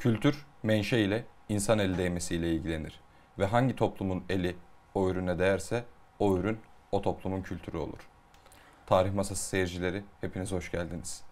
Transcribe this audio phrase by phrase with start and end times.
[0.00, 3.00] Kültür menşe ile insan eli değmesiyle ilgilenir
[3.38, 4.56] ve hangi toplumun eli
[4.94, 5.84] o ürüne değerse
[6.18, 6.58] o ürün
[6.92, 8.08] o toplumun kültürü olur.
[8.86, 11.22] Tarih Masası seyircileri hepiniz hoş geldiniz.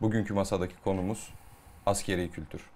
[0.00, 1.34] Bugünkü masadaki konumuz
[1.86, 2.70] askeri kültür.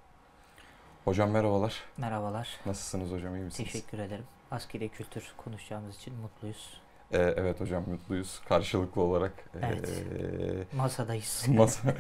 [1.04, 1.84] Hocam merhabalar.
[1.96, 2.48] Merhabalar.
[2.66, 3.72] Nasılsınız hocam iyi misiniz?
[3.72, 4.24] Teşekkür ederim.
[4.50, 6.80] Askeri kültür konuşacağımız için mutluyuz.
[7.12, 8.40] Ee, evet hocam mutluyuz.
[8.48, 9.32] Karşılıklı olarak.
[9.62, 9.88] Evet.
[10.72, 11.44] ee, Masadayız.
[11.48, 11.94] masa.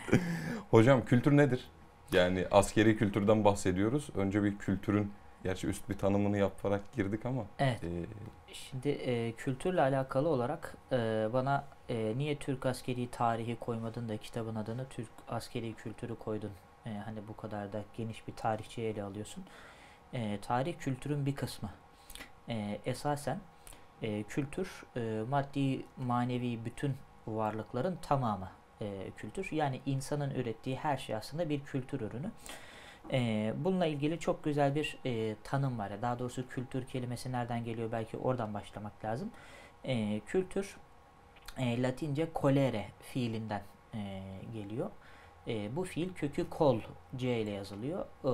[0.70, 1.70] hocam kültür nedir?
[2.12, 4.08] Yani askeri kültürden bahsediyoruz.
[4.14, 7.46] Önce bir kültürün gerçi üst bir tanımını yaparak girdik ama.
[7.58, 7.84] Evet.
[7.84, 8.04] ee,
[8.52, 10.96] Şimdi e, kültürle alakalı olarak e,
[11.32, 16.50] bana e, niye Türk askeri tarihi koymadın da kitabın adını Türk askeri kültürü koydun?
[16.86, 19.44] E, hani bu kadar da geniş bir tarihçi ele alıyorsun.
[20.12, 21.70] E, tarih kültürün bir kısmı.
[22.48, 23.40] E, esasen
[24.02, 26.94] e, kültür e, maddi manevi bütün
[27.26, 28.48] varlıkların tamamı
[28.82, 29.48] e, kültür.
[29.52, 32.30] Yani insanın ürettiği her şey aslında bir kültür ürünü.
[33.12, 36.02] E, bununla ilgili çok güzel bir e, tanım var.
[36.02, 39.30] Daha doğrusu kültür kelimesi nereden geliyor belki oradan başlamak lazım.
[39.84, 40.76] E, kültür
[41.58, 43.62] e, Latince colere fiilinden
[43.94, 44.90] e, geliyor.
[45.48, 46.80] E, bu fiil kökü kol
[47.16, 48.06] C ile yazılıyor.
[48.24, 48.32] E,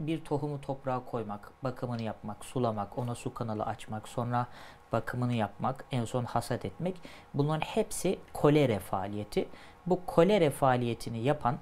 [0.00, 4.46] bir tohumu toprağa koymak, bakımını yapmak, sulamak, ona su kanalı açmak, sonra
[4.92, 6.96] bakımını yapmak, en son hasat etmek.
[7.34, 9.48] Bunların hepsi kolere faaliyeti.
[9.86, 11.58] Bu kolere faaliyetini yapan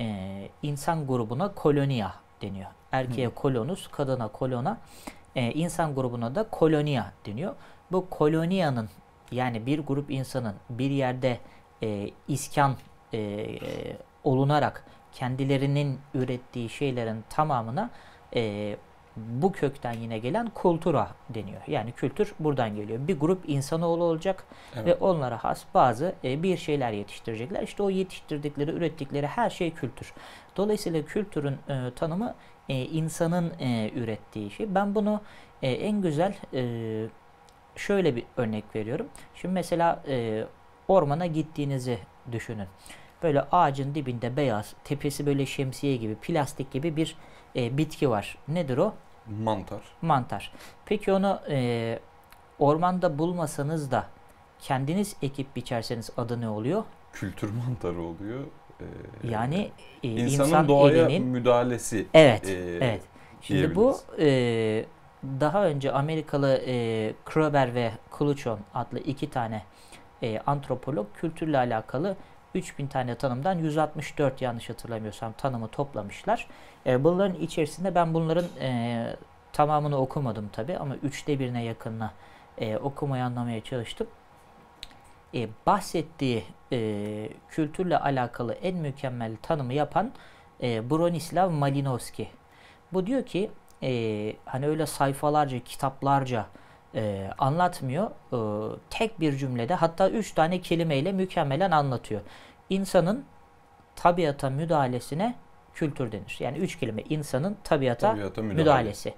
[0.00, 2.10] e, insan grubuna kolonia
[2.42, 2.70] deniyor.
[2.92, 4.78] Erkeğe kolonus, kadına kolona,
[5.36, 7.54] e, insan grubuna da kolonia deniyor.
[7.92, 8.88] Bu koloniyanın
[9.32, 11.38] yani bir grup insanın bir yerde
[11.82, 12.76] e, iskan
[13.12, 13.58] e, e,
[14.24, 17.90] olunarak kendilerinin ürettiği şeylerin tamamına
[18.36, 18.76] e,
[19.16, 21.60] bu kökten yine gelen kultura deniyor.
[21.66, 23.08] Yani kültür buradan geliyor.
[23.08, 24.86] Bir grup insanoğlu olacak Evet.
[24.86, 27.62] ve onlara has bazı e, bir şeyler yetiştirecekler.
[27.62, 30.12] İşte o yetiştirdikleri, ürettikleri her şey kültür.
[30.56, 32.34] Dolayısıyla kültürün e, tanımı
[32.68, 34.74] e, insanın e, ürettiği şey.
[34.74, 35.20] Ben bunu
[35.62, 36.62] e, en güzel e,
[37.76, 39.06] şöyle bir örnek veriyorum.
[39.34, 40.44] Şimdi mesela e,
[40.88, 41.98] ormana gittiğinizi
[42.32, 42.66] düşünün.
[43.22, 47.16] Böyle ağacın dibinde beyaz, tepesi böyle şemsiye gibi, plastik gibi bir
[47.56, 48.38] e, bitki var.
[48.48, 48.94] Nedir o?
[49.28, 49.80] Mantar.
[50.02, 50.52] Mantar.
[50.86, 51.98] Peki onu e,
[52.58, 54.06] ormanda bulmasanız da
[54.60, 56.84] kendiniz ekip biçerseniz adı ne oluyor?
[57.12, 58.44] Kültür mantarı oluyor.
[58.80, 58.84] Ee,
[59.30, 59.70] Yani
[60.02, 62.06] e, insanın insan doğaya elinin müdahalesi.
[62.14, 63.02] evet e, evet.
[63.40, 64.84] Şimdi bu e,
[65.40, 69.62] daha önce Amerikalı e, Kroeber ve Kluchon adlı iki tane
[70.22, 72.16] e, antropolog kültürle alakalı
[72.54, 76.46] 3000 tane tanımdan 164 yanlış hatırlamıyorsam tanımı toplamışlar.
[76.86, 79.16] E, bunların içerisinde ben bunların e,
[79.52, 82.12] tamamını okumadım tabi ama üçte birine yakınına
[82.58, 84.06] e, okumayı anlamaya çalıştım.
[85.34, 90.12] E, bahsettiği e, kültürle alakalı en mükemmel tanımı yapan
[90.62, 92.28] e, Bronislav Malinowski.
[92.92, 93.50] Bu diyor ki
[93.82, 96.46] e, hani öyle sayfalarca, kitaplarca
[96.94, 98.10] e, anlatmıyor.
[98.32, 98.38] E,
[98.90, 102.20] tek bir cümlede hatta üç tane kelimeyle mükemmelen anlatıyor.
[102.70, 103.24] İnsanın
[103.96, 105.34] tabiata müdahalesine
[105.74, 106.36] kültür denir.
[106.40, 108.60] Yani üç kelime insanın tabiata, Tabiata müdahale.
[108.62, 109.14] müdahalesi.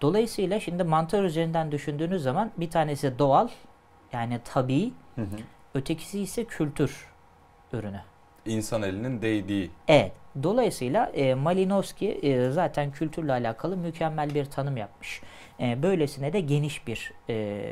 [0.00, 3.48] Dolayısıyla şimdi mantar üzerinden düşündüğünüz zaman bir tanesi doğal
[4.12, 5.36] yani tabii, Hı hı.
[5.74, 7.06] ötekisi ise kültür
[7.72, 8.00] ürünü.
[8.46, 9.70] İnsan elinin değdiği.
[9.88, 10.12] Evet.
[10.42, 15.22] Dolayısıyla e, Malinowski e, zaten kültürle alakalı mükemmel bir tanım yapmış.
[15.60, 17.64] E, böylesine de geniş bir e,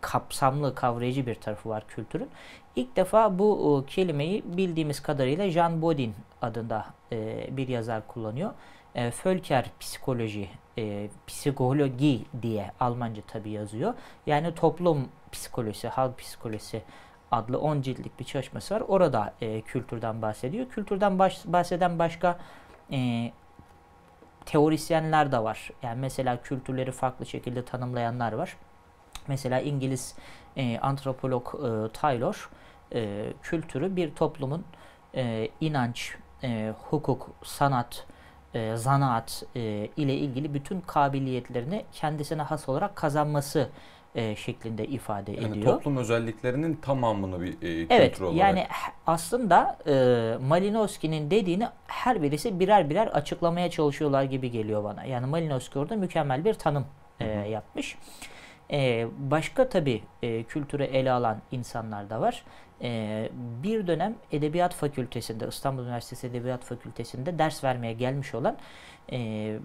[0.00, 2.28] kapsamlı, kavrayıcı bir tarafı var kültürün.
[2.76, 8.50] İlk defa bu e, kelimeyi bildiğimiz kadarıyla Jean Bodin adında e, bir yazar kullanıyor.
[8.94, 10.48] E, Völker psikoloji,
[10.78, 13.94] e, psikoloji diye Almanca tabi yazıyor.
[14.26, 16.82] Yani toplum psikolojisi, halk psikolojisi
[17.32, 18.82] adlı 10 ciltlik bir çalışması var.
[18.88, 20.68] Orada e, kültürden bahsediyor.
[20.68, 22.38] Kültürden baş- bahseden başka
[22.92, 23.32] e,
[24.46, 25.70] teorisyenler de var.
[25.82, 28.56] Yani mesela kültürleri farklı şekilde tanımlayanlar var.
[29.28, 30.14] Mesela İngiliz
[30.56, 32.50] e, antropolog e, Taylor
[32.94, 34.64] e, kültürü bir toplumun
[35.14, 38.06] e, inanç, e, hukuk, sanat,
[38.54, 39.60] e, zanaat e,
[39.96, 43.68] ile ilgili bütün kabiliyetlerini kendisine has olarak kazanması
[44.16, 45.72] e, şeklinde ifade Yani ediyor.
[45.74, 48.36] toplum özelliklerinin tamamını bir e, kültür Evet olarak.
[48.36, 49.92] yani h- aslında e,
[50.46, 55.04] Malinowski'nin dediğini her birisi birer birer açıklamaya çalışıyorlar gibi geliyor bana.
[55.04, 56.86] Yani Malinowski orada mükemmel bir tanım
[57.20, 57.98] e, yapmış.
[58.70, 62.44] E, başka tabi e, kültürü ele alan insanlar da var.
[62.82, 63.28] E,
[63.62, 68.56] bir dönem Edebiyat Fakültesinde, İstanbul Üniversitesi Edebiyat Fakültesinde ders vermeye gelmiş olan
[69.12, 69.58] e,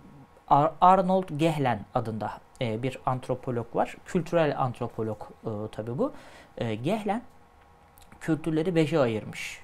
[0.47, 3.97] Ar- Arnold Gehlen adında e, bir antropolog var.
[4.05, 6.13] Kültürel antropolog e, tabi bu.
[6.57, 7.21] E, Gehlen
[8.19, 9.59] kültürleri beşe ayırmış.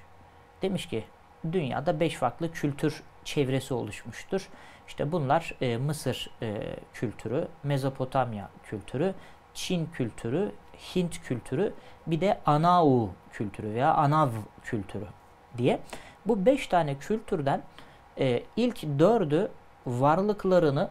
[0.62, 1.04] Demiş ki
[1.52, 4.48] dünyada beş farklı kültür çevresi oluşmuştur.
[4.88, 9.14] İşte bunlar e, Mısır e, kültürü, Mezopotamya kültürü,
[9.54, 10.52] Çin kültürü,
[10.94, 11.74] Hint kültürü,
[12.06, 14.30] bir de Anau kültürü veya Anav
[14.64, 15.06] kültürü
[15.58, 15.80] diye.
[16.26, 17.62] Bu beş tane kültürden
[18.18, 19.50] e, ilk dördü
[19.86, 20.90] varlıklarını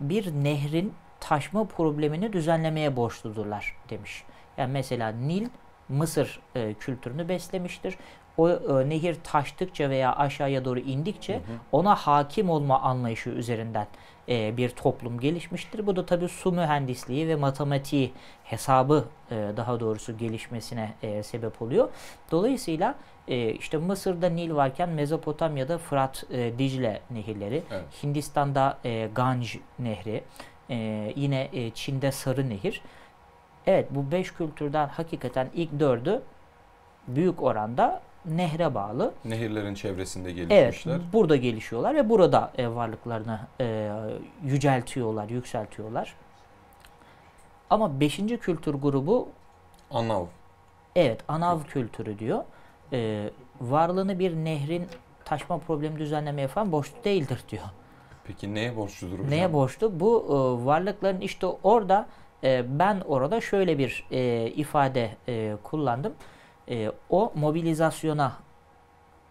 [0.00, 4.24] bir nehrin taşma problemini düzenlemeye borçludurlar demiş.
[4.56, 5.48] Yani mesela Nil
[5.88, 7.98] Mısır e, kültürünü beslemiştir.
[8.36, 11.42] O e, nehir taştıkça veya aşağıya doğru indikçe Hı hı.
[11.72, 13.86] ona hakim olma anlayışı üzerinden
[14.28, 15.86] e, bir toplum gelişmiştir.
[15.86, 18.12] Bu da tabii su mühendisliği ve matematiği
[18.44, 21.88] hesabı e, daha doğrusu gelişmesine e, sebep oluyor.
[22.30, 22.94] Dolayısıyla
[23.28, 27.84] e, işte Mısır'da Nil varken Mezopotamya'da Fırat, e, Dicle nehirleri, Evet.
[28.02, 30.24] Hindistan'da e, Ganj nehri,
[30.70, 32.82] e, yine e, Çin'de Sarı Nehir.
[33.66, 36.22] Evet bu beş kültürden hakikaten ilk dördü
[37.08, 39.14] büyük oranda nehre bağlı.
[39.24, 41.00] Nehirlerin çevresinde Evet, gelişmişler.
[41.12, 43.90] burada gelişiyorlar ve burada e, varlıklarını e,
[44.44, 46.14] yüceltiyorlar, yükseltiyorlar.
[47.70, 49.28] Ama beşinci kültür grubu
[49.90, 50.24] Anav.
[50.96, 52.44] evet anav kültürü diyor.
[52.92, 53.30] E,
[53.60, 54.86] varlığını bir nehrin
[55.24, 57.64] taşma problemi düzenlemeye falan borçlu değildir diyor.
[58.24, 59.30] Peki neye borçludur hocam?
[59.30, 60.00] Neye borçlu?
[60.00, 62.06] Bu e, varlıkların işte orada
[62.44, 66.12] e, ben orada şöyle bir e, ifade e, kullandım.
[66.68, 68.32] E, o mobilizasyona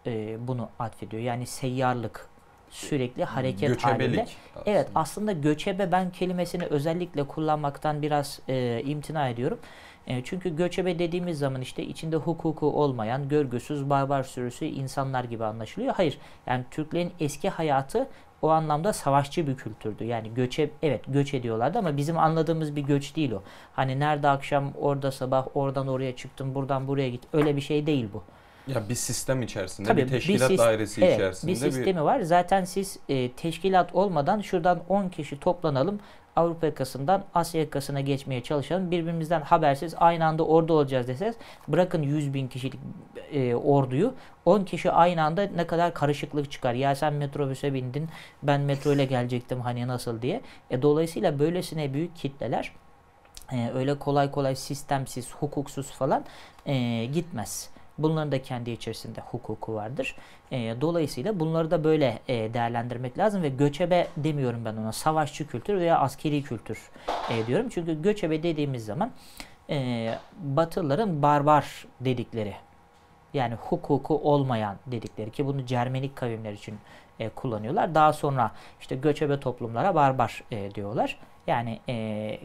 [0.05, 1.23] e, bunu atfediyor.
[1.23, 2.27] Yani seyyarlık,
[2.69, 4.05] sürekli hareket halinde.
[4.05, 4.37] Göçebelik.
[4.65, 4.99] Evet aslında.
[4.99, 9.59] aslında göçebe ben kelimesini özellikle kullanmaktan biraz e, imtina ediyorum.
[10.07, 15.93] E, çünkü göçebe dediğimiz zaman işte içinde hukuku olmayan, görgüsüz, barbar sürüsü insanlar gibi anlaşılıyor.
[15.93, 16.17] Hayır
[16.47, 18.07] yani Türklerin eski hayatı
[18.41, 20.03] o anlamda savaşçı bir kültürdü.
[20.03, 23.43] Yani göçe evet göç ediyorlardı ama bizim anladığımız bir göç değil o.
[23.73, 28.07] Hani nerede akşam orada sabah oradan oraya çıktım buradan buraya git öyle bir şey değil
[28.13, 28.23] bu.
[28.67, 32.21] Ya bir sistem içerisinde, Tabii bir bir teşkilat sis- dairesi Evet, içerisinde bir sistemi var.
[32.21, 35.99] Zaten siz e, teşkilat olmadan şuradan 10 kişi toplanalım.
[36.35, 38.91] Avrupa yakasından Asya yakasına geçmeye çalışalım.
[38.91, 41.35] Birbirimizden habersiz aynı anda orada olacağız deseniz
[41.67, 42.79] bırakın 100 bin kişilik
[43.31, 44.13] e, orduyu
[44.45, 46.73] 10 kişi aynı anda ne kadar karışıklık çıkar.
[46.73, 48.09] Ya sen metrobüse bindin
[48.43, 50.41] ben metro ile gelecektim hani nasıl diye.
[50.69, 52.71] E, dolayısıyla böylesine büyük kitleler
[53.51, 56.23] e, öyle kolay kolay sistemsiz, hukuksuz falan
[56.65, 57.69] e, gitmez.
[58.03, 60.15] Bunların da kendi içerisinde hukuku vardır.
[60.51, 64.91] E, dolayısıyla bunları da böyle e, değerlendirmek lazım ve göçebe demiyorum ben ona.
[64.91, 66.89] Savaşçı kültür veya askeri kültür
[67.29, 67.69] e, diyorum.
[67.69, 69.11] Çünkü göçebe dediğimiz zaman
[69.69, 70.09] e,
[70.39, 72.53] Batılıların barbar dedikleri
[73.33, 76.75] yani hukuku olmayan dedikleri ki bunu Cermenik kavimler için
[77.19, 77.95] e, kullanıyorlar.
[77.95, 81.19] Daha sonra işte göçebe toplumlara barbar e, diyorlar.
[81.47, 82.39] Yani e,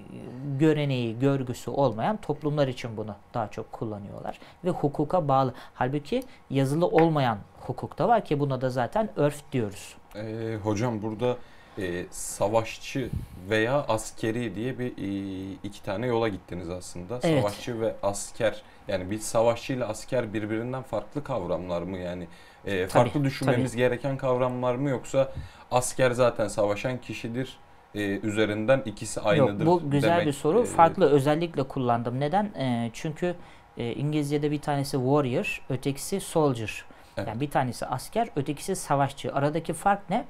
[0.58, 4.38] göreneği, görgüsü olmayan toplumlar için bunu daha çok kullanıyorlar.
[4.64, 5.54] Ve hukuka bağlı.
[5.74, 9.96] Halbuki yazılı olmayan hukuk da var ki buna da zaten örf diyoruz.
[10.16, 11.36] Ee, hocam burada
[11.78, 13.10] e, savaşçı
[13.50, 17.20] veya askeri diye bir e, iki tane yola gittiniz aslında.
[17.22, 17.40] Evet.
[17.40, 22.28] Savaşçı ve asker yani bir savaşçı ile asker birbirinden farklı kavramlar mı yani
[22.64, 25.32] e, farklı düşünmemiz gereken kavramlar mı yoksa
[25.70, 27.58] asker zaten savaşan kişidir
[27.96, 29.66] e, üzerinden ikisi aynıdır.
[29.66, 30.62] Yok bu güzel demek, bir soru.
[30.62, 32.20] e, Farklı özellikle kullandım.
[32.20, 32.44] Neden?
[32.44, 33.34] E, çünkü
[33.78, 36.84] e, İngilizce'de bir tanesi warrior, ötekisi soldier.
[37.16, 37.28] Evet.
[37.28, 39.34] Yani bir tanesi asker, ötekisi savaşçı.
[39.34, 40.24] Aradaki fark ne?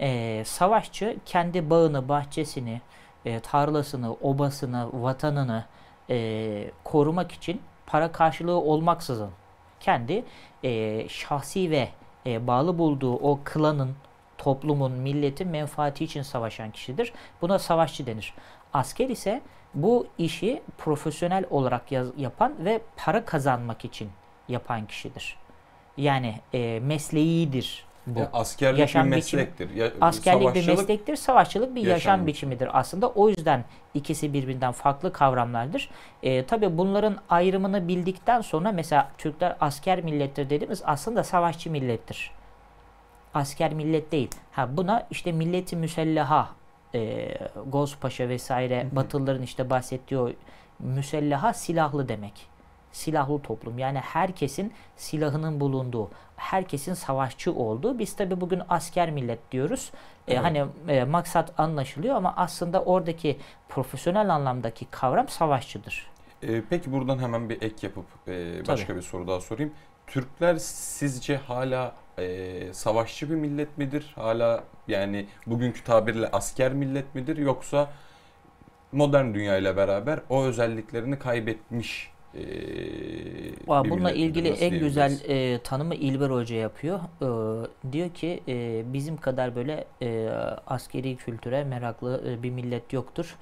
[0.00, 2.80] E, savaşçı kendi bağını, bahçesini,
[3.24, 5.64] e, tarlasını, obasını, vatanını
[6.10, 9.30] e, korumak için para karşılığı olmaksızın
[9.80, 10.24] kendi
[10.64, 11.88] e, şahsi ve
[12.26, 13.90] e, bağlı bulduğu o klanın,
[14.44, 17.12] toplumun, milletin menfaati için savaşan kişidir.
[17.42, 18.34] Buna savaşçı denir.
[18.72, 19.40] Asker ise
[19.74, 24.10] bu işi profesyonel olarak yapan ve para kazanmak için
[24.48, 25.36] yapan kişidir.
[25.96, 28.18] Yani e, mesleğidir bu.
[28.18, 29.70] ya askerlik Yaşam bir meslektir.
[29.74, 33.08] Ya, Askerlik bir meslektir, savaşçılık bir yaşam, yaşam biçimidir aslında.
[33.08, 35.90] O yüzden ikisi birbirinden farklı kavramlardır.
[36.22, 42.30] E, Tabi bunların ayrımını bildikten sonra mesela Türkler asker millettir dediğimiz aslında savaşçı millettir.
[43.34, 44.30] Asker millet değil.
[44.52, 46.48] Ha buna işte milleti müsellaha,
[46.94, 47.34] e,
[47.66, 50.30] Gozpaşa vesaire Batılıların işte bahsettiği o
[50.78, 52.46] müsellaha silahlı demek.
[52.92, 57.98] Silahlı toplum yani herkesin silahının bulunduğu, herkesin savaşçı olduğu.
[57.98, 59.90] Biz tabi bugün asker millet diyoruz.
[60.28, 60.44] E, Evet.
[60.44, 63.38] hani e, maksat anlaşılıyor ama aslında oradaki
[63.68, 66.10] profesyonel anlamdaki kavram savaşçıdır.
[66.42, 69.72] Ee, peki buradan hemen bir ek yapıp e, başka bir soru daha sorayım.
[70.06, 74.12] Türkler sizce hala e, savaşçı bir millet midir?
[74.14, 77.36] Hala yani bugünkü tabirle asker millet midir?
[77.36, 77.90] Yoksa
[78.92, 82.42] modern dünya ile beraber o özelliklerini kaybetmiş e,
[83.68, 87.00] Aa, Bununla ilgili en güzel e, tanımı İlber Hoca yapıyor.
[87.22, 90.28] E, diyor ki e, bizim kadar böyle e,
[90.66, 93.26] askeri kültüre meraklı e, bir millet yoktur.
[93.26, 93.38] E,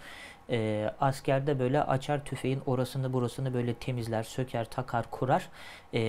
[1.01, 5.49] askerde böyle açar tüfeğin orasını burasını böyle temizler, söker, takar, kurar.
[5.95, 6.01] E,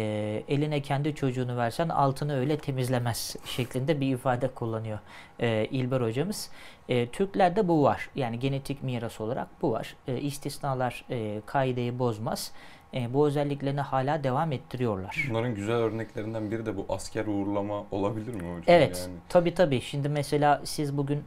[0.48, 5.00] eline kendi çocuğunu versen altını öyle temizlemez şeklinde bir ifade kullanıyor
[5.40, 6.50] e, İlber hocamız.
[6.90, 8.10] E, Türklerde bu var.
[8.16, 9.96] Yani genetik miras olarak bu var.
[10.08, 12.52] E, istisnalar e, kaideyi bozmaz.
[12.94, 15.28] E, bu özelliklerini hala devam ettiriyorlar.
[15.30, 18.64] Bunların güzel örneklerinden biri de bu asker uğurlama olabilir mi hocam?
[18.68, 19.82] Evet, Yani, tabii tabii.
[19.82, 21.24] Şimdi mesela siz bugün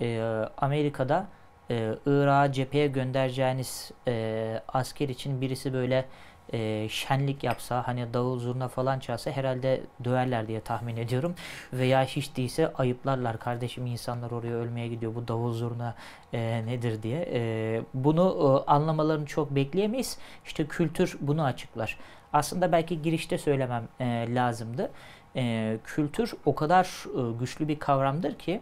[0.00, 0.22] e,
[0.56, 1.26] Amerika'da
[1.70, 6.06] e, Irak'a cepheye göndereceğiniz e, asker için birisi böyle
[6.52, 11.34] e, şenlik yapsa, hani davul zurna falan çalsa herhalde döverler diye tahmin ediyorum.
[11.72, 13.38] Veya hiç değilse ayıplarlar.
[13.38, 15.14] Kardeşim insanlar oraya ölmeye gidiyor.
[15.14, 15.94] Bu davul zurna
[16.32, 17.28] e, nedir diye.
[17.32, 20.18] E, bunu e, anlamalarını çok bekleyemeyiz.
[20.46, 21.98] İşte kültür bunu açıklar.
[22.32, 24.90] Aslında belki girişte söylemem e, lazımdı.
[25.36, 28.60] E, kültür o kadar e, güçlü bir kavramdır ki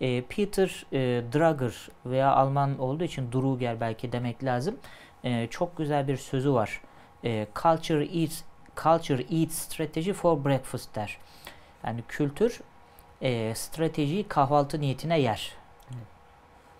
[0.00, 0.98] e, Peter e,
[1.32, 4.76] Drucker veya Alman olduğu için Druger belki demek lazım.
[5.24, 6.80] E, çok güzel bir sözü var.
[7.24, 8.42] E, culture eats
[8.76, 11.18] culture eats strategy for breakfast der.
[11.84, 12.60] Yani kültür
[13.22, 15.52] e, stratejiyi kahvaltı niyetine yer.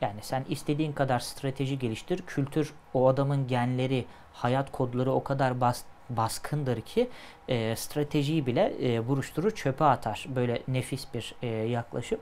[0.00, 2.22] Yani sen istediğin kadar strateji geliştir.
[2.26, 7.08] Kültür o adamın genleri, hayat kodları o kadar bas, baskındır ki
[7.48, 10.26] e, stratejiyi bile e, buruşturur, çöpe atar.
[10.36, 12.18] Böyle nefis bir e, yaklaşım.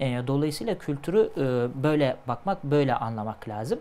[0.00, 1.42] E, dolayısıyla kültürü e,
[1.82, 3.78] böyle bakmak, böyle anlamak lazım.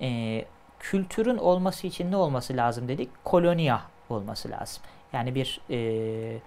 [0.00, 0.44] E,
[0.80, 3.24] kültürün olması için ne olması lazım dedik?
[3.24, 4.82] Kolonya olması lazım.
[5.12, 6.38] Yani bir e,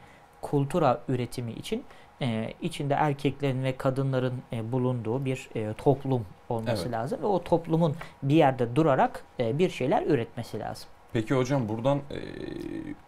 [0.41, 1.83] kultura üretimi için
[2.21, 6.93] e, içinde erkeklerin ve kadınların e, bulunduğu bir e, toplum olması Evet.
[6.93, 10.89] lazım ve o toplumun bir yerde durarak e, bir şeyler üretmesi lazım.
[11.13, 12.17] Peki hocam buradan e,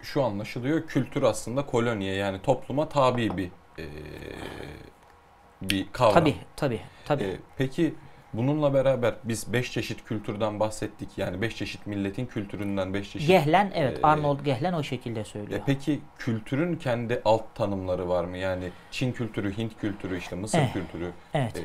[0.01, 0.87] şu anlaşılıyor.
[0.87, 3.85] Kültür aslında koloniye yani topluma tabi bir e,
[5.61, 6.13] bir kavram.
[6.13, 7.23] Tabii, tabii, tabii.
[7.23, 7.93] E, peki
[8.33, 11.09] bununla beraber biz beş çeşit kültürden bahsettik.
[11.17, 13.27] Yani beş çeşit milletin kültüründen beş çeşit.
[13.27, 15.61] Gehlen, evet, e, Arnold Gehlen o şekilde E, söylüyor.
[15.65, 18.37] peki kültürün kendi alt tanımları var mı?
[18.37, 21.11] Yani Çin kültürü, Hint kültürü, işte Mısır Eh, kültürü.
[21.33, 21.57] Evet.
[21.57, 21.63] e,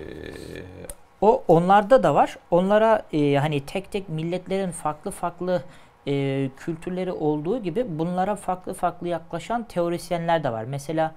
[1.20, 2.36] O onlarda da var.
[2.50, 5.62] Onlara e, hani tek tek milletlerin farklı farklı
[6.08, 10.64] e, kültürleri olduğu gibi bunlara farklı farklı yaklaşan teorisyenler de var.
[10.64, 11.14] Mesela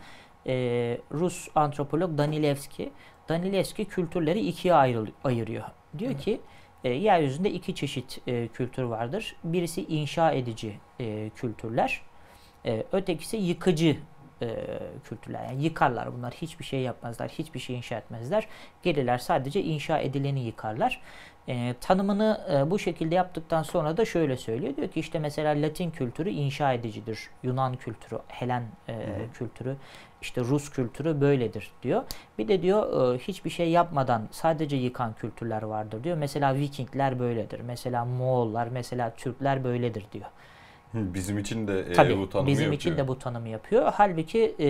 [0.47, 0.53] e,
[1.11, 2.91] Rus antropolog Danilevski,
[3.29, 5.63] Danilevski kültürleri ikiye ayrıl- ayırıyor.
[5.97, 6.41] Diyor ki
[6.83, 9.35] e, yeryüzünde iki çeşit e, kültür vardır.
[9.43, 12.01] Birisi inşa edici e, kültürler,
[12.65, 13.97] e, ötekisi yıkıcı
[14.41, 14.47] e,
[15.03, 15.43] kültürler.
[15.49, 18.47] Yani yıkarlar bunlar, hiçbir şey yapmazlar, hiçbir şey inşa etmezler.
[18.83, 21.01] Gelirler sadece inşa edileni yıkarlar.
[21.47, 24.75] E, tanımını e, bu şekilde yaptıktan sonra da şöyle söylüyor.
[24.77, 27.19] Diyor ki işte mesela Latin kültürü inşa edicidir.
[27.43, 28.93] Yunan kültürü, Helen e,
[29.33, 29.75] kültürü,
[30.21, 32.03] işte Rus kültürü böyledir diyor.
[32.37, 36.17] Bir de diyor e, hiçbir şey yapmadan sadece yıkan kültürler vardır diyor.
[36.17, 37.59] Mesela Vikingler böyledir.
[37.59, 40.25] Mesela Moğollar, mesela Türkler böyledir diyor.
[40.93, 43.07] bizim için de e, Tabii bu tanımı bizim için yapıyor.
[43.07, 43.93] de bu tanımı yapıyor.
[43.95, 44.67] Halbuki e,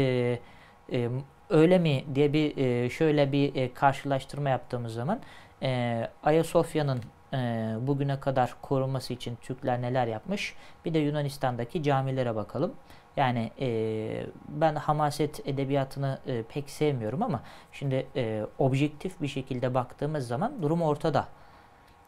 [0.93, 1.09] e,
[1.49, 5.19] öyle mi diye bir e, şöyle bir e, karşılaştırma yaptığımız zaman
[5.61, 7.01] e, Ayasofya'nın
[7.33, 7.37] e,
[7.81, 10.55] bugüne kadar korunması için Türkler neler yapmış?
[10.85, 12.73] Bir de Yunanistan'daki camilere bakalım.
[13.17, 20.27] Yani e, ben hamaset edebiyatını e, pek sevmiyorum ama şimdi e, objektif bir şekilde baktığımız
[20.27, 21.27] zaman durum ortada.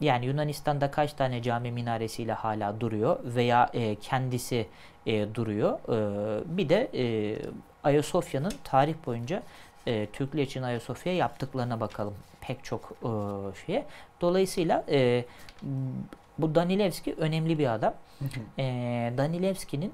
[0.02, 4.68] Yani Yunanistan'da kaç tane cami minaresiyle hala duruyor veya e, kendisi
[5.06, 5.80] e, duruyor.
[5.80, 7.36] E, bir de e,
[7.84, 9.44] Ayasofya'nın tarih boyunca
[9.88, 12.14] e, Türkler için Ayasofya yaptıklarına bakalım.
[12.42, 13.10] Pek çok e,
[13.66, 13.86] şeye.
[14.22, 15.26] Dolayısıyla e,
[16.38, 17.94] bu Danilevski önemli bir adam.
[18.60, 18.64] E,
[19.18, 19.94] Danilevski'nin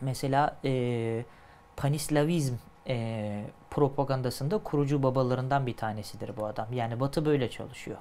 [0.00, 1.24] mesela e,
[1.76, 2.54] panislavizm
[2.88, 6.72] e, propagandasında kurucu babalarından bir tanesidir bu adam.
[6.72, 7.98] Yani Batı böyle çalışıyor.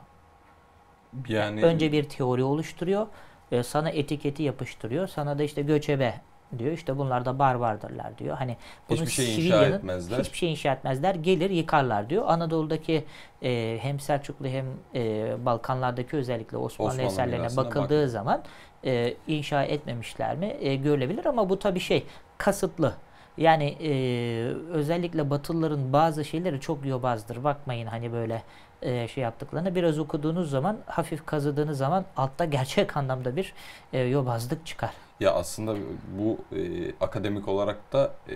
[1.28, 3.08] Yani Önce bir teori oluşturuyor.
[3.52, 5.08] e, sana etiketi yapıştırıyor.
[5.08, 6.22] Sana da işte göçebe
[6.58, 6.72] diyor.
[6.72, 8.38] İşte bunlar da barbardırlar diyor.
[8.38, 8.58] Hani
[8.90, 10.20] bunu hiçbir şey inşa Sivilya'nın etmezler.
[10.20, 11.16] hiçbir şey inşa etmezler.
[11.16, 12.24] Gelir yıkarlar diyor.
[12.28, 13.06] Anadolu'daki
[13.44, 14.66] e, hem Selçuklu hem
[14.96, 18.08] e, Balkanlardaki özellikle Osmanlı, Osmanlı eserlerine bakıldığı bakın.
[18.08, 18.44] zaman
[18.86, 22.06] e, inşa etmemişler mi e, görülebilir ama bu tabii şey
[22.38, 22.94] kasıtlı.
[23.38, 23.92] Yani e,
[24.72, 27.44] özellikle Batılıların bazı şeyleri çok yobazdır.
[27.44, 28.44] Bakmayın hani böyle
[28.82, 33.54] e, şey yaptıklarına biraz okuduğunuz zaman hafif kazıdığınız zaman altta gerçek anlamda bir
[33.94, 34.92] e, yobazlık çıkar.
[35.20, 35.76] Ya aslında
[36.20, 38.36] bu e, akademik olarak da e,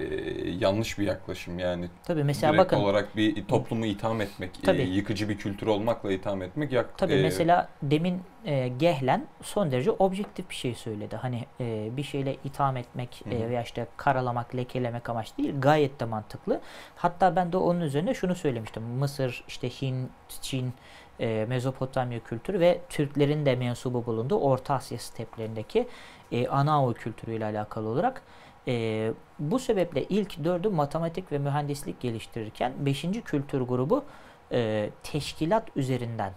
[0.49, 1.89] yanlış bir yaklaşım yani.
[2.03, 4.81] Tabii mesela Direkt bakın olarak bir toplumu itham etmek, e, Tabii.
[4.81, 9.91] yıkıcı bir kültür olmakla itham etmek yak, Tabii e, mesela demin e, Gehlen son derece
[9.91, 11.15] objektif bir şey söyledi.
[11.15, 13.29] Hani e, bir şeyle itham etmek hı.
[13.29, 15.53] e, veya işte karalamak, lekelemek amaç değil.
[15.59, 16.61] Gayet de mantıklı.
[16.95, 18.83] Hatta ben de onun üzerine şunu söylemiştim.
[18.83, 20.11] Mısır, işte Hint,
[20.41, 20.73] Çin,
[21.19, 25.87] e, Mezopotamya kültürü ve Türklerin de mensubu bulunduğu Orta Asya steplerindeki
[26.33, 28.21] e, Anao kültürüyle alakalı olarak
[28.67, 34.03] e, bu sebeple ilk dördü matematik ve mühendislik geliştirirken beşinci kültür grubu
[34.51, 36.33] e, teşkilat üzerinden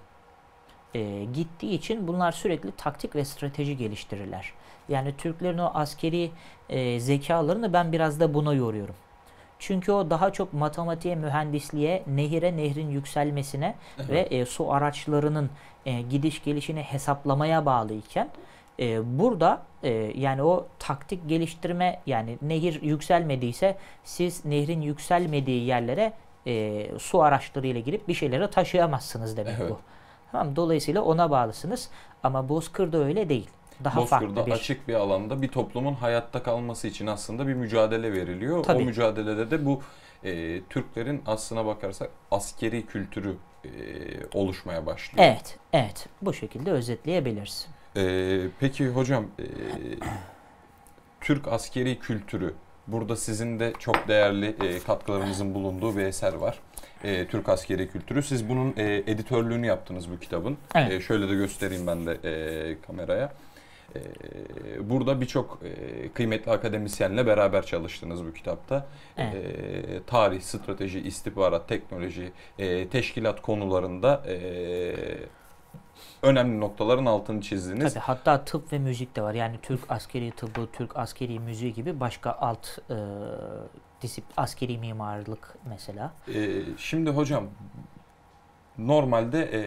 [0.94, 4.52] e, gittiği için bunlar sürekli taktik ve strateji geliştirirler.
[4.88, 6.30] Yani Türklerin o askeri
[6.68, 8.94] e, zekalarını ben biraz da buna yoruyorum.
[9.58, 15.50] Çünkü o daha çok matematiğe, mühendisliğe, nehire, nehrin yükselmesine ve e, su araçlarının
[15.86, 18.28] e, gidiş gelişini hesaplamaya bağlıyken
[18.80, 26.12] e, burada e, yani o taktik geliştirme yani nehir yükselmediyse siz nehrin yükselmediği yerlere
[26.47, 29.71] e, su araçlarıyla girip bir şeyleri taşıyamazsınız demek Evet.
[29.71, 29.78] bu.
[30.33, 31.90] Tamam Dolayısıyla ona bağlısınız
[32.23, 33.50] ama Bozkır'da öyle değil.
[33.85, 38.12] Daha Bozkır'da farklı bir açık bir alanda bir toplumun hayatta kalması için aslında bir mücadele
[38.12, 38.62] veriliyor.
[38.62, 38.83] Tabii.
[38.83, 39.83] O mücadelede de bu
[40.25, 43.68] e, Türklerin aslına bakarsak askeri kültürü e,
[44.35, 45.26] oluşmaya başlıyor.
[45.26, 46.09] Evet, evet.
[46.23, 47.68] Bu şekilde özetleyebiliriz.
[47.96, 49.44] E, peki hocam e,
[51.20, 52.54] Türk askeri kültürü
[52.86, 56.58] burada sizin de çok değerli e, katkılarınızın bulunduğu bir eser var.
[57.04, 58.22] E, Türk askeri kültürü.
[58.22, 60.58] Siz bunun e, editörlüğünü yaptınız bu kitabın.
[60.74, 60.92] Evet.
[60.92, 63.32] E, şöyle de göstereyim ben de e, kameraya.
[63.94, 64.00] E,
[64.90, 68.86] burada birçok e, kıymetli akademisyenle beraber çalıştınız bu kitapta.
[69.16, 69.34] Evet.
[69.34, 74.36] E, tarih, strateji, istihbarat, teknoloji, e, teşkilat konularında e,
[76.22, 77.94] önemli noktaların altını çizdiniz.
[77.94, 79.34] Tabii hatta tıp ve müzik de var.
[79.34, 82.94] Yani Türk askeri tıbbı, Türk askeri müziği gibi başka alt e,
[84.02, 86.12] disip askeri mimarlık mesela.
[86.34, 87.44] E, şimdi hocam
[88.78, 89.60] normalde e,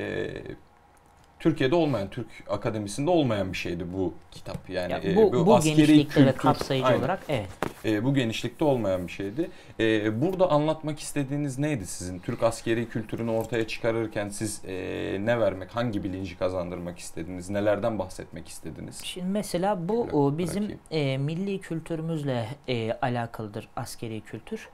[1.39, 4.69] Türkiye'de olmayan, Türk akademisinde olmayan bir şeydi bu kitap.
[4.69, 6.99] Yani Ya e, bu bu askeri genişlikte ve kültür- kapsayıcı Aynen.
[6.99, 7.49] olarak evet.
[7.85, 9.49] E, bu genişlikte olmayan bir şeydi.
[9.79, 12.19] E, burada anlatmak istediğiniz neydi sizin?
[12.19, 14.73] Türk askeri kültürünü ortaya çıkarırken siz e,
[15.21, 17.49] ne vermek, hangi bilinci kazandırmak istediniz?
[17.49, 19.01] Nelerden bahsetmek istediniz?
[19.03, 20.81] Şimdi mesela bu o, bizim bırakayım.
[20.91, 24.69] e, milli kültürümüzle e, alakalıdır askeri kültür.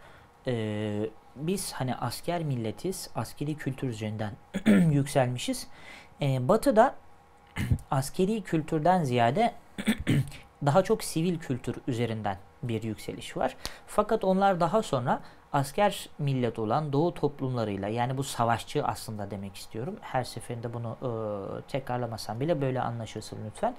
[0.47, 4.33] E, biz hani asker milletiz, askeri kültür üzerinden
[4.91, 5.67] yükselmişiz.
[6.21, 6.95] E, batı'da
[7.91, 9.53] askeri kültürden ziyade
[10.65, 13.55] daha çok sivil kültür üzerinden bir yükseliş var.
[13.87, 15.19] Fakat onlar daha sonra
[15.53, 19.95] asker millet olan doğu toplumlarıyla yani bu savaşçı aslında demek istiyorum.
[20.01, 21.09] Her seferinde bunu e,
[21.71, 23.75] tekrarlamasam bile böyle anlaşılsın lütfen.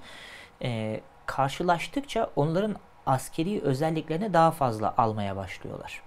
[0.63, 6.01] E, karşılaştıkça onların askeri özelliklerini daha fazla almaya başlıyorlar.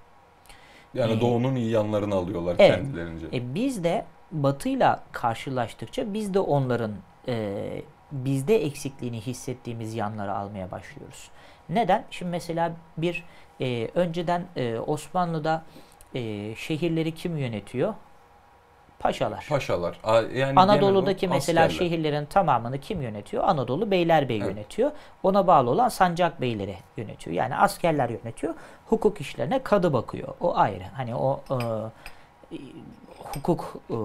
[0.95, 2.77] Yani E, doğunun iyi yanlarını alıyorlar evet.
[2.77, 3.27] kendilerince.
[3.33, 6.93] E, biz de batıyla karşılaştıkça biz de onların
[7.29, 11.31] e, bizde eksikliğini hissettiğimiz yanları almaya başlıyoruz.
[11.69, 12.05] Neden?
[12.11, 13.25] Şimdi mesela bir
[13.61, 15.63] e, önceden e, Osmanlı'da
[16.15, 17.95] e, şehirleri kim yönetiyor?
[18.99, 19.47] Paşalar.
[19.49, 20.01] Paşalar.
[20.35, 21.79] Yani Anadolu'daki mesela askerler.
[21.89, 23.45] şehirlerin tamamını kim yönetiyor?
[23.45, 24.49] Anadolu Beylerbey Evet.
[24.49, 24.91] yönetiyor.
[25.23, 27.37] Ona bağlı olan sancak beyleri yönetiyor.
[27.37, 28.55] Yani askerler yönetiyor.
[28.87, 30.35] Hukuk işlerine kadı bakıyor.
[30.41, 30.85] O ayrı.
[30.97, 32.57] Hani o e,
[33.35, 33.97] hukuk e,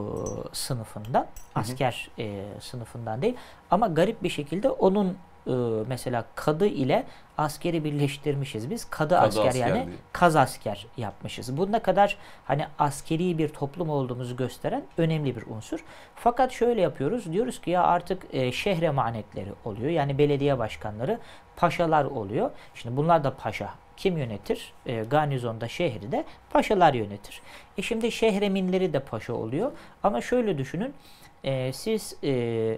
[0.54, 3.36] sınıfından, asker e, sınıfından değil.
[3.72, 5.52] Ama garip bir şekilde onun e,
[5.88, 7.04] mesela kadı ile
[7.38, 8.86] askeri birleştirmişiz biz.
[8.90, 9.96] Kadı, Kadı asker, asker yani diye.
[10.12, 11.58] kaz asker yapmışız.
[11.58, 15.84] Bu ne kadar hani askeri bir toplum olduğumuzu gösteren önemli bir unsur.
[16.16, 17.32] Fakat şöyle yapıyoruz.
[17.34, 19.90] Diyoruz ki ya artık e, şehre emanetleri oluyor.
[19.90, 21.20] Yani belediye başkanları
[21.56, 22.52] paşalar oluyor.
[22.76, 23.70] Şimdi bunlar da paşa.
[23.98, 24.74] Kim yönetir?
[24.86, 27.42] E, garnizonda şehri de paşalar yönetir.
[27.78, 29.72] E şimdi şehreminleri de paşa oluyor.
[30.04, 30.94] Ama şöyle düşünün.
[31.44, 32.78] E, siz e,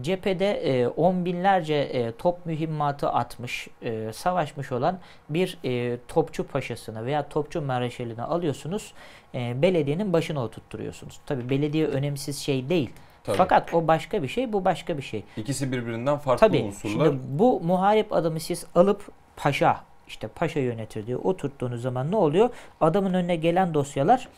[0.00, 7.06] cephede e, on binlerce e, top mühimmatı atmış, e, savaşmış olan bir e, topçu paşasını
[7.06, 8.92] veya topçu mareşalini alıyorsunuz,
[9.34, 11.20] e, belediyenin başına oturtturuyorsunuz.
[11.26, 12.90] Tabi belediye önemsiz şey değil.
[13.24, 13.36] Tabii.
[13.36, 15.24] Fakat o başka bir şey, bu başka bir şey.
[15.36, 17.04] İkisi birbirinden farklı Tabii unsurlar.
[17.06, 19.80] şimdi bu muharip adamı siz alıp paşa,
[20.10, 22.50] işte paşa yönetir diye oturttuğunuz zaman ne oluyor?
[22.80, 24.28] Adamın önüne gelen dosyalar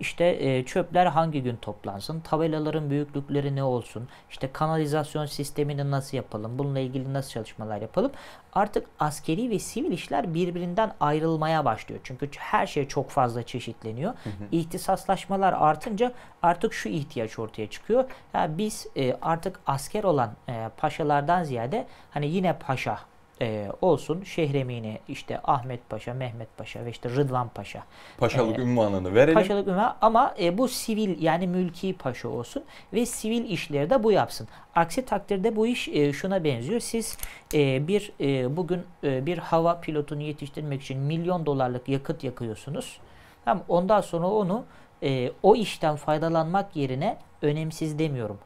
[0.00, 6.58] işte e, çöpler hangi gün toplansın, tabelaların büyüklükleri ne olsun, işte kanalizasyon sistemini nasıl yapalım,
[6.58, 8.12] bununla ilgili nasıl çalışmalar yapalım.
[8.52, 12.00] Artık askeri ve sivil işler birbirinden ayrılmaya başlıyor.
[12.04, 14.14] Çünkü her şey çok fazla çeşitleniyor.
[14.52, 16.12] İhtisaslaşmalar artınca
[16.42, 18.04] artık şu ihtiyaç ortaya çıkıyor.
[18.34, 22.98] Ya biz e, artık asker olan e, paşalardan ziyade hani yine paşa
[23.40, 27.82] e, olsun Şehremini, işte Ahmet Paşa, Mehmet Paşa ve işte Rıdvan Paşa.
[28.18, 29.34] Paşalık Ee, ünvanını verelim.
[29.34, 34.12] Paşalık ünvan ama e, bu sivil yani mülki paşa olsun ve sivil işleri de bu
[34.12, 34.48] yapsın.
[34.74, 36.80] Aksi takdirde bu iş e, şuna benziyor.
[36.80, 37.18] Siz
[37.54, 43.00] e, bir e, bugün e, bir hava pilotunu yetiştirmek için milyon dolarlık yakıt yakıyorsunuz.
[43.44, 44.64] Tamam ondan sonra onu
[45.02, 48.38] e, o işten faydalanmak yerine önemsiz demiyorum.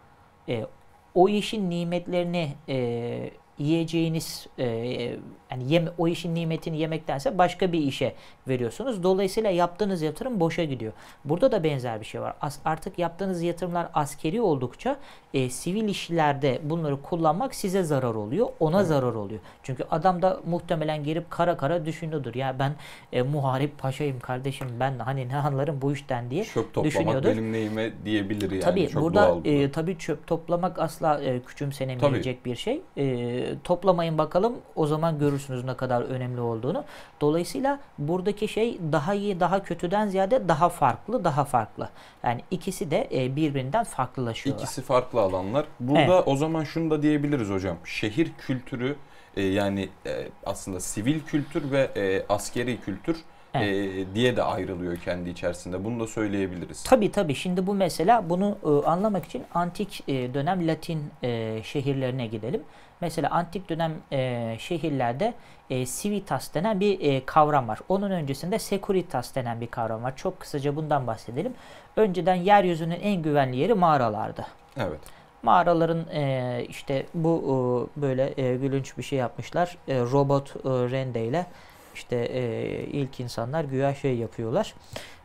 [0.49, 0.67] E,
[1.15, 4.67] o işin nimetlerini e, yiyeceğiniz e,
[5.51, 8.15] yani yeme, o işin nimetini yemektense başka bir işe
[8.49, 9.03] veriyorsunuz.
[9.03, 10.93] Dolayısıyla yaptığınız yatırım boşa gidiyor.
[11.25, 12.35] Burada da benzer bir şey var.
[12.41, 14.97] As, artık yaptığınız yatırımlar askeri oldukça
[15.35, 18.49] e, sivil işlerde bunları kullanmak size zarar oluyor.
[18.61, 18.89] Ona Evet.
[18.89, 19.41] zarar oluyor.
[19.63, 22.35] Çünkü adam da muhtemelen gelip kara kara düşünüyordur.
[22.35, 22.73] Ya ben
[23.13, 26.45] e, muharip paşayım kardeşim ben hani ne anlarım bu işten diye.
[26.45, 27.29] Çöp toplamak düşünüyordur.
[27.29, 28.61] benim neyime diyebilir yani.
[28.61, 32.81] Tabii Çok burada e, tabii çöp toplamak asla e, küçümsenemeyecek bir şey.
[32.97, 36.85] E, toplamayın bakalım o zaman görürsünüz ne kadar önemli olduğunu.
[37.21, 41.89] Dolayısıyla buradaki şey daha iyi daha kötüden ziyade daha farklı daha farklı.
[42.23, 44.63] Yani ikisi de e, birbirinden farklılaşıyorlar.
[44.63, 45.67] İkisi farklı alanlar.
[45.81, 47.77] Burada o zaman şunu da diyebiliriz hocam.
[47.85, 48.97] Şehir kültürü
[49.37, 53.17] e, yani e, aslında sivil kültür ve e, askeri kültür
[53.55, 55.85] e, diye de ayrılıyor kendi içerisinde.
[55.85, 56.83] Bunu da söyleyebiliriz.
[56.83, 57.35] Tabii tabii.
[57.35, 62.63] Şimdi bu mesela bunu e, anlamak için antik e, dönem Latin e, şehirlerine gidelim.
[63.03, 65.35] Mesela antik dönem e, şehirlerde
[65.71, 67.79] e, civitas denen bir e, kavram var.
[67.89, 70.17] Onun öncesinde securitas denen bir kavram var.
[70.17, 71.55] Çok kısaca bundan bahsedelim.
[71.97, 74.47] Önceden yeryüzünün en güvenli yeri mağaralardı.
[74.77, 75.01] Evet.
[75.43, 77.33] Mağaraların e, işte bu
[77.99, 79.77] e, böyle e, gülünç bir şey yapmışlar.
[79.89, 81.47] E, robot e, rendeyle
[81.95, 84.75] işte e, ilk insanlar güya şey yapıyorlar.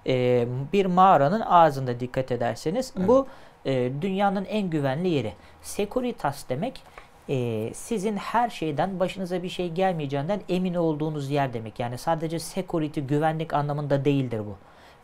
[0.08, 3.08] E, bir mağaranın ağzında dikkat ederseniz Evet.
[3.08, 3.28] bu
[3.66, 5.34] e, dünyanın en güvenli yeri.
[5.62, 6.82] Securitas demek
[7.30, 11.80] e, sizin her şeyden başınıza bir şey gelmeyeceğinden emin olduğunuz yer demek.
[11.80, 14.56] Yani sadece security güvenlik anlamında değildir bu.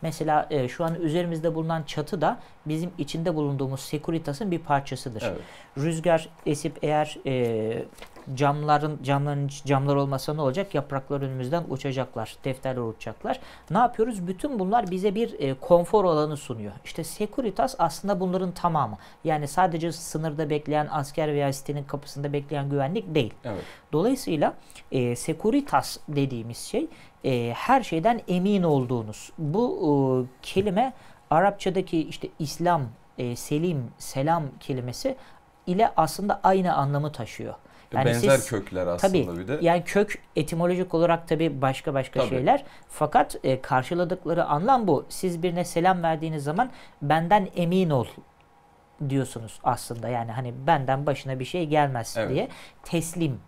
[0.02, 5.22] Mesela e, şu an üzerimizde bulunan çatı da bizim içinde bulunduğumuz Securitas'ın bir parçasıdır.
[5.26, 5.40] Evet.
[5.78, 7.84] Rüzgar esip eğer e,
[8.34, 10.74] camların camların camlar olmasa ne olacak?
[10.74, 13.40] Yapraklar önümüzden uçacaklar, defterler uçacaklar.
[13.70, 14.26] Ne yapıyoruz?
[14.26, 16.72] Bütün bunlar bize bir e, konfor alanı sunuyor.
[16.84, 18.96] İşte Securitas aslında bunların tamamı.
[19.24, 23.34] Yani sadece sınırda bekleyen asker veya sitenin kapısında bekleyen güvenlik değil.
[23.44, 23.64] Evet.
[23.92, 24.54] Dolayısıyla
[24.92, 26.86] e, Securitas dediğimiz şey
[27.24, 29.32] e, her şeyden emin olduğunuz.
[29.38, 29.92] Bu e,
[30.42, 30.92] kelime
[31.30, 32.82] Arapçadaki işte İslam,
[33.18, 35.16] e, Selim, Selam kelimesi
[35.66, 37.54] ile aslında aynı anlamı taşıyor.
[37.94, 39.58] Yani Benzer siz- kökler aslında Tabii bir de.
[39.60, 42.28] yani kök etimolojik olarak tabii başka başka Tabii.
[42.30, 42.64] şeyler.
[42.88, 45.06] Fakat e, karşıladıkları anlam bu.
[45.08, 46.70] Siz birine selam verdiğiniz zaman
[47.02, 48.06] benden emin ol
[49.08, 50.08] diyorsunuz aslında.
[50.08, 52.30] Yani hani benden başına bir şey gelmez Evet.
[52.30, 52.48] diye
[52.84, 53.40] teslim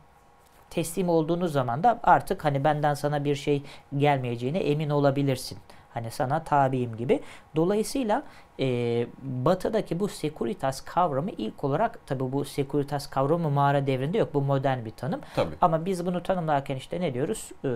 [0.70, 3.62] teslim olduğunuz zaman da artık hani benden sana bir şey
[3.96, 5.58] gelmeyeceğine emin olabilirsin.
[5.96, 7.20] Hani sana tabiyim gibi.
[7.56, 8.22] Dolayısıyla
[8.60, 14.34] e, batıdaki bu Securitas kavramı ilk olarak tabi bu Securitas kavramı mağara devrinde yok.
[14.34, 15.20] Bu modern bir tanım.
[15.36, 15.54] Tabii.
[15.60, 17.52] Ama biz bunu tanımlarken işte ne diyoruz?
[17.64, 17.68] Ee,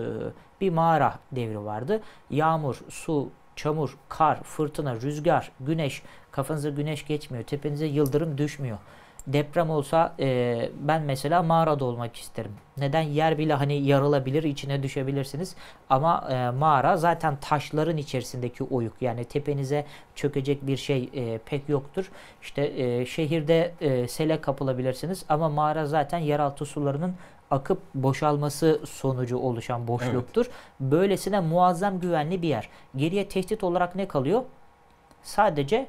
[0.61, 2.01] bir mağara devri vardı.
[2.29, 6.03] Yağmur, su, çamur, kar, fırtına, rüzgar, güneş.
[6.31, 7.43] Kafanıza güneş geçmiyor.
[7.43, 8.77] Tepenize yıldırım düşmüyor.
[9.27, 12.51] Deprem olsa e, ben mesela mağarada olmak isterim.
[12.77, 13.01] Neden?
[13.01, 15.55] Yer bile hani yarılabilir, içine düşebilirsiniz.
[15.89, 18.93] Ama e, mağara zaten taşların içerisindeki oyuk.
[19.01, 22.11] Yani tepenize çökecek bir şey e, pek yoktur.
[22.41, 27.15] İşte e, şehirde e, sele kapılabilirsiniz ama mağara zaten yeraltı sularının
[27.51, 30.49] akıp boşalması sonucu oluşan boşluktur.
[30.79, 32.69] Böylesine muazzam güvenli bir yer.
[32.95, 34.43] Geriye tehdit olarak ne kalıyor?
[35.23, 35.87] Sadece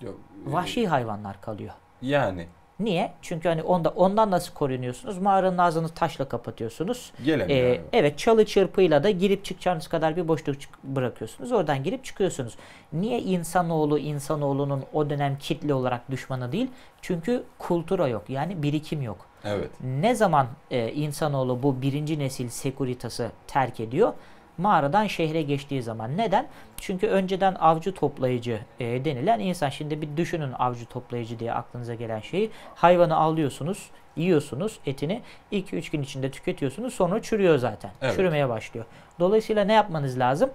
[0.00, 0.14] Yok,
[0.46, 1.72] vahşi hayvanlar kalıyor.
[2.02, 2.46] Yani
[2.80, 3.12] Niye?
[3.22, 5.18] Çünkü hani onda ondan nasıl korunuyorsunuz?
[5.18, 7.12] Mağaranın ağzını taşla kapatıyorsunuz.
[7.24, 7.60] gelemiyor.
[7.60, 7.80] Ee, yani.
[7.92, 11.52] evet çalı çırpıyla da girip çıkacağınız kadar bir boşluk bırakıyorsunuz.
[11.52, 12.54] Oradan girip çıkıyorsunuz.
[12.92, 16.70] Niye insanoğlu insanoğlunun o dönem kitle olarak düşmanı değil?
[17.02, 18.22] Çünkü kultura yok.
[18.28, 19.26] Yani birikim yok.
[19.44, 19.70] Evet.
[20.00, 24.12] Ne zaman e, insanoğlu bu birinci nesil sekuritası terk ediyor?
[24.58, 26.16] Mağaradan şehre geçtiği zaman.
[26.16, 26.46] Neden?
[26.76, 29.68] Çünkü önceden avcı toplayıcı e, denilen insan.
[29.68, 32.50] Şimdi bir düşünün avcı toplayıcı diye aklınıza gelen şeyi.
[32.74, 35.22] Hayvanı alıyorsunuz, yiyorsunuz etini.
[35.52, 36.94] 2-3 gün içinde tüketiyorsunuz.
[36.94, 37.90] Sonra çürüyor zaten.
[38.02, 38.16] Evet.
[38.16, 38.86] Çürümeye başlıyor.
[39.20, 40.50] Dolayısıyla ne yapmanız lazım?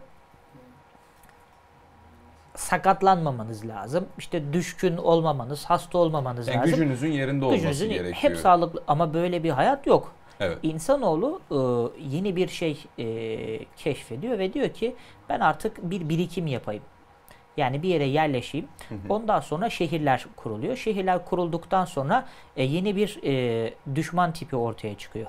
[2.56, 4.06] sakatlanmamanız lazım.
[4.18, 6.72] İşte düşkün olmamanız, hasta olmamanız Yani lazım.
[6.72, 8.14] gücünüzün yerinde olması Gücünüzün gerekiyor.
[8.16, 10.12] hep sağlıklı ama böyle bir hayat yok.
[10.40, 10.58] Evet.
[10.64, 11.56] İnsanoğlu e,
[12.04, 14.96] yeni bir şey e, keşfediyor ve diyor ki
[15.30, 16.84] ben artık bir birikim yapayım.
[17.58, 18.68] Yani bir yere yerleşeyim.
[18.90, 19.00] Hı hı.
[19.10, 20.76] Ondan sonra şehirler kuruluyor.
[20.76, 25.28] Şehirler kurulduktan sonra e, yeni bir e, düşman tipi ortaya çıkıyor.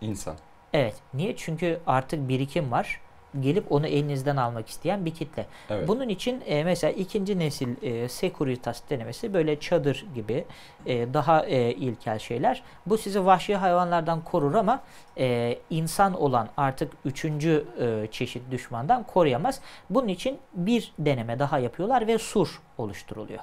[0.00, 0.36] İnsan.
[0.72, 0.94] Evet.
[1.14, 1.36] Niye?
[1.36, 3.00] Çünkü artık birikim var.
[3.40, 5.46] Gelip onu elinizden almak isteyen bir kitle.
[5.70, 5.88] Evet.
[5.88, 10.44] Bunun için e, mesela ikinci nesil e, Securitas denemesi böyle çadır gibi
[10.86, 12.62] e, daha e, ilkel şeyler.
[12.86, 14.80] Bu sizi vahşi hayvanlardan korur ama
[15.18, 19.60] e, insan olan artık üçüncü e, çeşit düşmandan koruyamaz.
[19.90, 23.40] Bunun için bir deneme daha yapıyorlar ve sur oluşturuluyor.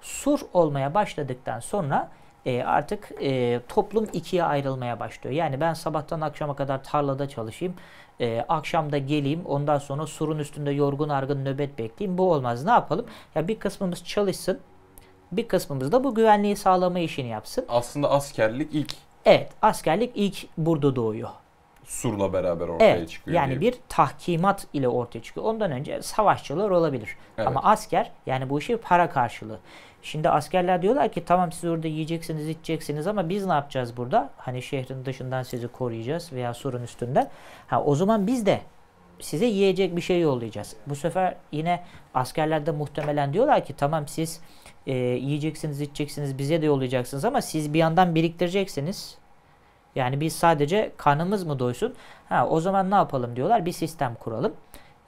[0.00, 2.10] Sur olmaya başladıktan sonra
[2.46, 5.36] e, artık e, toplum ikiye ayrılmaya başlıyor.
[5.36, 7.74] Yani ben sabahtan akşama kadar tarlada çalışayım,
[8.20, 12.18] e, akşam da geleyim, ondan sonra surun üstünde yorgun argın nöbet bekleyeyim.
[12.18, 12.64] Bu olmaz.
[12.64, 13.06] Ne yapalım?
[13.34, 14.60] Ya bir kısmımız çalışsın,
[15.32, 17.64] bir kısmımız da bu güvenliği sağlama işini yapsın.
[17.68, 18.94] Aslında askerlik ilk
[19.24, 21.28] Evet, askerlik ilk burada doğuyor.
[21.84, 23.36] surla beraber ortaya Evet, çıkıyor.
[23.36, 23.60] yani diyelim.
[23.60, 25.46] bir tahkimat ile ortaya çıkıyor.
[25.46, 27.16] Ondan önce savaşçılar olabilir.
[27.38, 27.48] Evet.
[27.48, 29.58] Ama asker yani bu işi para karşılığı.
[30.02, 34.30] Şimdi askerler diyorlar ki tamam siz orada yiyeceksiniz, içeceksiniz ama biz ne yapacağız burada?
[34.36, 37.30] Hani şehrin dışından sizi koruyacağız veya surun üstünden.
[37.66, 38.60] Ha o zaman biz de
[39.20, 40.76] size yiyecek bir şey yollayacağız.
[40.86, 41.82] Bu sefer yine
[42.14, 44.40] askerler de muhtemelen diyorlar ki tamam siz
[44.86, 49.18] e, yiyeceksiniz, içeceksiniz, bize de yollayacaksınız ama siz bir yandan biriktireceksiniz.
[49.94, 51.94] Yani biz sadece karnımız mı doysun?
[52.28, 53.66] Ha o zaman ne yapalım diyorlar.
[53.66, 54.52] Bir sistem kuralım.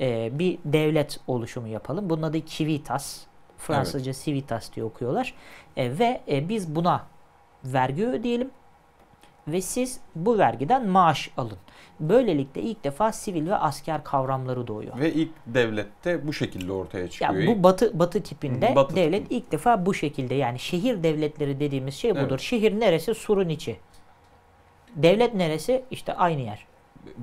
[0.00, 2.10] E, bir devlet oluşumu yapalım.
[2.10, 3.20] Bunun adı Civitas.
[3.66, 5.34] Fransızca Civitas diye okuyorlar.
[5.76, 7.06] E, ve e, biz buna
[7.64, 8.50] vergi ödeyelim
[9.48, 11.58] ve siz bu vergiden maaş alın.
[12.00, 14.98] Böylelikle ilk defa sivil ve asker kavramları doğuyor.
[14.98, 17.46] Ve ilk devlette bu şekilde ortaya Ya çıkıyor.
[17.56, 19.34] bu batı batı tipinde Batı devlet tipi.
[19.36, 22.26] ilk defa bu şekilde yani şehir devletleri dediğimiz şey budur.
[22.30, 22.40] Evet.
[22.40, 23.14] Şehir neresi?
[23.14, 23.76] Surun içi.
[24.96, 25.84] Devlet neresi?
[25.90, 26.66] İşte aynı yer.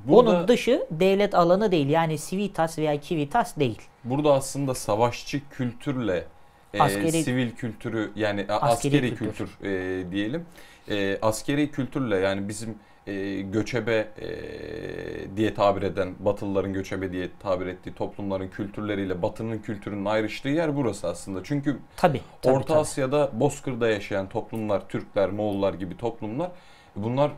[0.06, 1.90] burada, Onun dışı devlet alanı değil.
[1.90, 3.82] Yani civitas veya civitas değil.
[4.04, 6.26] Burada aslında savaşçı kültürle
[6.74, 9.48] e, Askeri- sivil kültürü yani Askeri askeri, kültür.
[9.48, 10.46] kültür, e, diyelim.
[10.90, 12.76] E, askeri kültürle yani bizim
[13.08, 14.28] e, göçebe e,
[15.38, 21.08] diye tabir eden Batılıların göçebe diye tabir ettiği toplumların kültürleriyle Batı'nın kültürünün ayrıştığı yer burası
[21.08, 21.44] aslında.
[21.44, 22.22] Çünkü Tabii.
[22.42, 22.80] tabii Orta tabii.
[22.80, 26.52] Asya'da Bozkır'da yaşayan toplumlar, Türkler, Moğollar gibi toplumlar
[26.96, 27.32] bunlar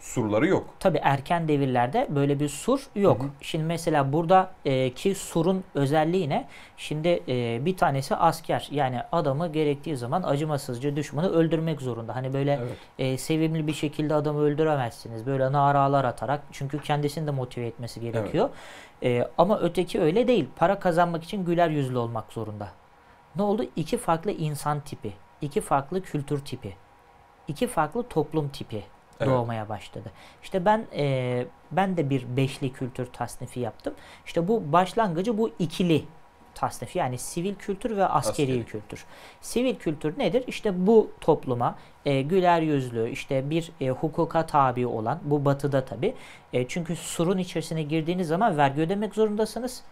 [0.00, 0.66] surları yok.
[0.80, 3.20] Tabii erken devirlerde böyle bir sur yok.
[3.22, 3.30] Hı hı.
[3.40, 6.48] Şimdi mesela burada e, ki surun özelliği ne?
[6.76, 8.68] Şimdi e, bir tanesi asker.
[8.70, 12.16] Yani adamı gerektiği zaman acımasızca düşmanı öldürmek zorunda.
[12.16, 12.76] Hani böyle Evet.
[12.98, 15.26] e, sevimli bir şekilde adamı öldüremezsiniz.
[15.26, 16.40] Böyle naralar atarak.
[16.52, 18.50] Çünkü kendisini de motive etmesi gerekiyor.
[19.02, 20.48] E, ama öteki öyle değil.
[20.56, 22.68] Para kazanmak için güler yüzlü olmak zorunda.
[23.36, 23.64] Ne oldu?
[23.76, 25.12] İki farklı insan tipi.
[25.40, 26.76] iki farklı kültür tipi.
[27.48, 28.82] iki farklı toplum tipi
[29.20, 29.30] Evet.
[29.30, 30.10] doğmaya başladı.
[30.42, 33.94] İşte ben e, ben de bir beşli kültür tasnifi yaptım.
[34.26, 36.04] İşte bu başlangıcı bu ikili
[36.54, 38.64] tasnifi yani sivil kültür ve askeri, Askeri.
[38.64, 39.04] kültür.
[39.40, 40.44] Sivil kültür nedir?
[40.46, 46.14] İşte bu topluma e, güler yüzlü, işte bir e, hukuka tabi olan, bu batıda tabi.
[46.52, 49.82] E, çünkü surun içerisine girdiğiniz zaman vergi ödemek zorundasınız.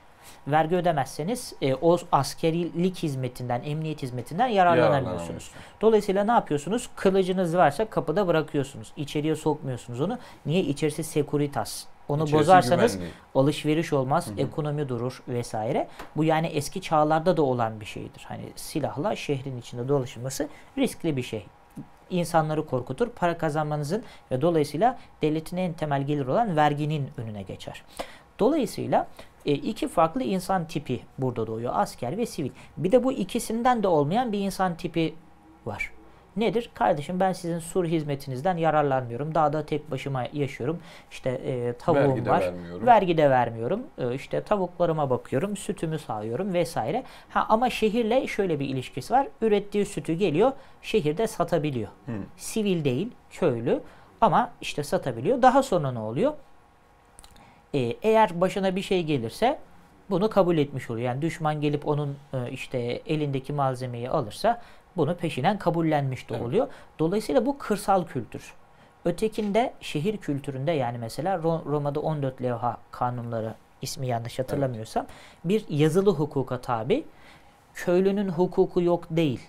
[0.46, 5.04] Vergi ödemezseniz e, o askerilik hizmetinden, emniyet hizmetinden yararlanamıyorsunuz.
[5.08, 5.52] Yararlanamıyorsun.
[5.80, 6.90] Dolayısıyla ne yapıyorsunuz?
[6.96, 8.92] Kılıcınız varsa kapıda bırakıyorsunuz.
[8.96, 10.18] İçeriye sokmuyorsunuz onu.
[10.46, 10.60] Niye?
[10.60, 11.84] İçerisi sekuritas.
[12.08, 13.10] Onu İçerisi bozarsanız güvenli.
[13.34, 14.40] alışveriş olmaz, Hı hı.
[14.40, 15.88] ekonomi durur vesaire.
[16.16, 18.24] Bu yani eski çağlarda da olan bir şeydir.
[18.28, 21.46] Hani silahla şehrin içinde dolaşılması riskli bir şey.
[22.10, 27.82] İnsanları korkutur, para kazanmanızın ve dolayısıyla devletin en temel gelir olan verginin önüne geçer.
[28.38, 29.06] Dolayısıyla
[29.46, 31.72] e, iki farklı insan tipi burada doğuyor.
[31.76, 32.50] Asker ve sivil.
[32.76, 35.14] Bir de bu ikisinden de olmayan bir insan tipi
[35.66, 35.92] var.
[36.36, 36.70] Nedir?
[36.74, 39.34] Kardeşim ben sizin sur hizmetinizden yararlanmıyorum.
[39.34, 40.78] Dağda tek başıma yaşıyorum.
[41.10, 42.40] İşte e, tavuğum Vergi de var.
[42.40, 42.86] vermiyorum.
[42.86, 43.82] Vergi de vermiyorum.
[43.98, 45.56] E, işte tavuklarıma bakıyorum.
[45.56, 47.02] Sütümü sağıyorum vesaire.
[47.28, 49.28] Ha ama şehirle şöyle bir ilişkisi var.
[49.40, 50.52] Ürettiği sütü geliyor.
[50.82, 51.88] Şehirde satabiliyor.
[52.06, 52.12] Hı.
[52.36, 53.80] Sivil değil, köylü
[54.20, 55.42] ama işte satabiliyor.
[55.42, 56.32] Daha sonra ne oluyor?
[57.74, 59.58] E, eğer başına bir şey gelirse
[60.10, 61.06] bunu kabul etmiş oluyor.
[61.06, 64.62] Yani düşman gelip onun e, işte elindeki malzemeyi alırsa
[64.96, 66.46] bunu peşinen kabullenmiş de Evet.
[66.46, 66.68] oluyor.
[66.98, 68.52] Dolayısıyla bu kırsal kültür.
[69.04, 75.06] Ötekinde şehir kültüründe yani mesela Ro- Roma'da 14 levha kanunları ismi yanlış hatırlamıyorsam
[75.44, 77.04] bir yazılı hukuka tabi.
[77.74, 79.40] Köylünün hukuku yok değil.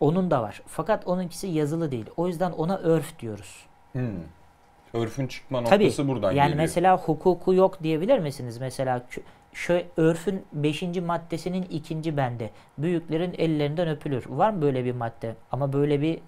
[0.00, 0.62] Onun da var.
[0.66, 2.06] Fakat onunkisi yazılı değil.
[2.16, 3.66] O yüzden ona örf diyoruz.
[3.92, 4.10] Hmm.
[4.96, 5.84] Örfün çıkma Tabii.
[5.84, 6.56] noktası buradan Yani geliyor.
[6.62, 8.58] mesela hukuku yok diyebilir misiniz?
[8.58, 9.02] Mesela
[9.52, 10.82] şöyle örfün 5.
[10.82, 12.50] maddesinin ikinci bende.
[12.78, 14.24] Büyüklerin ellerinden öpülür.
[14.28, 15.34] Var mı böyle bir madde?
[15.52, 16.18] Ama böyle bir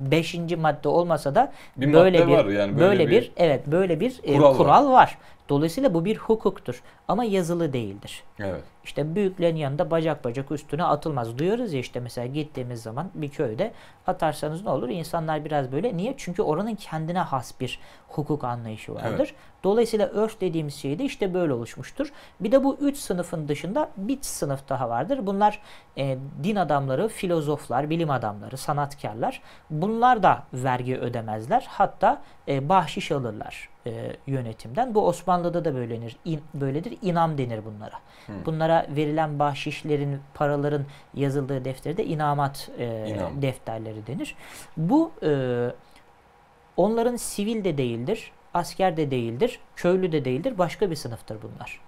[0.00, 0.34] 5.
[0.58, 4.36] madde olmasa da bir böyle bir var yani böyle, böyle, bir, evet böyle bir e,
[4.36, 4.92] kural kural, var.
[4.92, 5.18] var.
[5.48, 8.22] Dolayısıyla bu bir hukuktur ama yazılı değildir.
[8.38, 8.62] Evet.
[8.84, 11.38] İşte büyüklerin yanında bacak bacak üstüne atılmaz.
[11.38, 13.72] Duyuyoruz ya işte mesela gittiğimiz zaman bir köyde
[14.06, 14.88] atarsanız ne olur?
[14.88, 15.96] İnsanlar biraz böyle.
[15.96, 16.14] Niye?
[16.16, 19.16] Çünkü oranın kendine has bir hukuk anlayışı vardır.
[19.18, 19.34] Evet.
[19.64, 22.12] Dolayısıyla örf dediğimiz şey de işte böyle oluşmuştur.
[22.40, 25.26] Bir de bu üç sınıfın dışında bir sınıf daha vardır.
[25.26, 25.60] Bunlar
[25.98, 29.42] e, din adamları, filozoflar, bilim adamları, sanatkarlar.
[29.70, 31.66] Bunlar da vergi ödemezler.
[31.68, 34.94] Hatta e, bahşiş alırlar e, yönetimden.
[34.94, 36.98] Bu Osmanlı'da da böylenir, in, böyledir.
[37.02, 37.94] İnam denir bunlara.
[38.46, 43.42] Bunlara verilen bahşişlerin, paraların yazıldığı defterde inamat e, İnam.
[43.42, 44.34] defterleri denir.
[44.76, 45.30] Bu e,
[46.76, 50.58] onların sivil de değildir, asker de değildir, köylü de değildir.
[50.58, 51.80] Başka bir sınıftır bunlar.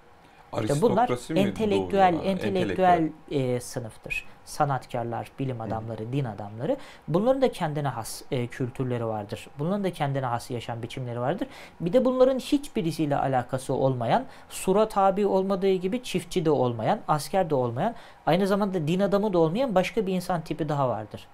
[0.61, 2.15] İşte bunlar entelektüel?
[2.15, 4.25] Ha, entelektüel e, sınıftır.
[4.49, 6.77] Sanatkarlar, bilim adamları, din adamları.
[7.07, 9.47] Bunların da kendine has e, kültürleri vardır.
[9.59, 11.47] Bunların da kendine has yaşam biçimleri vardır.
[11.79, 17.55] Bir de bunların hiçbirisiyle alakası olmayan, sura tabi olmadığı gibi çiftçi de olmayan, asker de
[17.55, 21.27] olmayan, aynı zamanda din adamı da olmayan başka bir insan tipi daha vardır.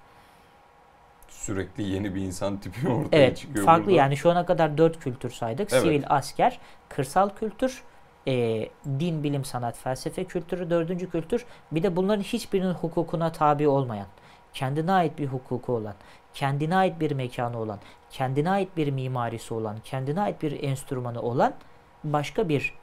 [1.29, 3.97] Sürekli yeni bir insan tipi ortaya Evet, çıkıyor farklı burada.
[3.97, 5.73] yani şu ana kadar dört kültür saydık.
[5.73, 5.81] Evet.
[5.83, 7.83] Sivil, asker, kırsal kültür,
[8.27, 8.67] e,
[8.99, 11.45] din, bilim, sanat, felsefe kültürü, dördüncü kültür.
[11.71, 14.07] Bir de bunların hiçbirinin hukukuna tabi olmayan,
[14.53, 15.93] kendine ait bir hukuku olan,
[16.33, 17.79] kendine ait bir mekanı olan,
[18.11, 21.53] kendine ait bir mimarisi olan, kendine ait bir enstrümanı olan
[22.03, 22.73] başka bir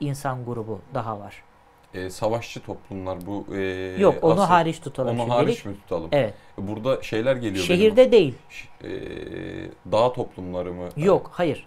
[0.00, 1.42] insan grubu daha var.
[1.94, 3.46] E, savaşçı toplumlar bu.
[3.54, 3.60] e,
[3.98, 5.38] Yok onu asıl- hariç tutalım Onu şimdilik.
[5.38, 6.08] hariç mi tutalım?
[6.12, 6.34] Evet.
[6.58, 7.54] Burada şeyler geliyor.
[7.54, 8.34] benim- Şehirde değil.
[8.50, 8.90] Ş- e,
[9.92, 10.88] dağ toplumları mı?
[10.96, 11.66] Yok, hayır.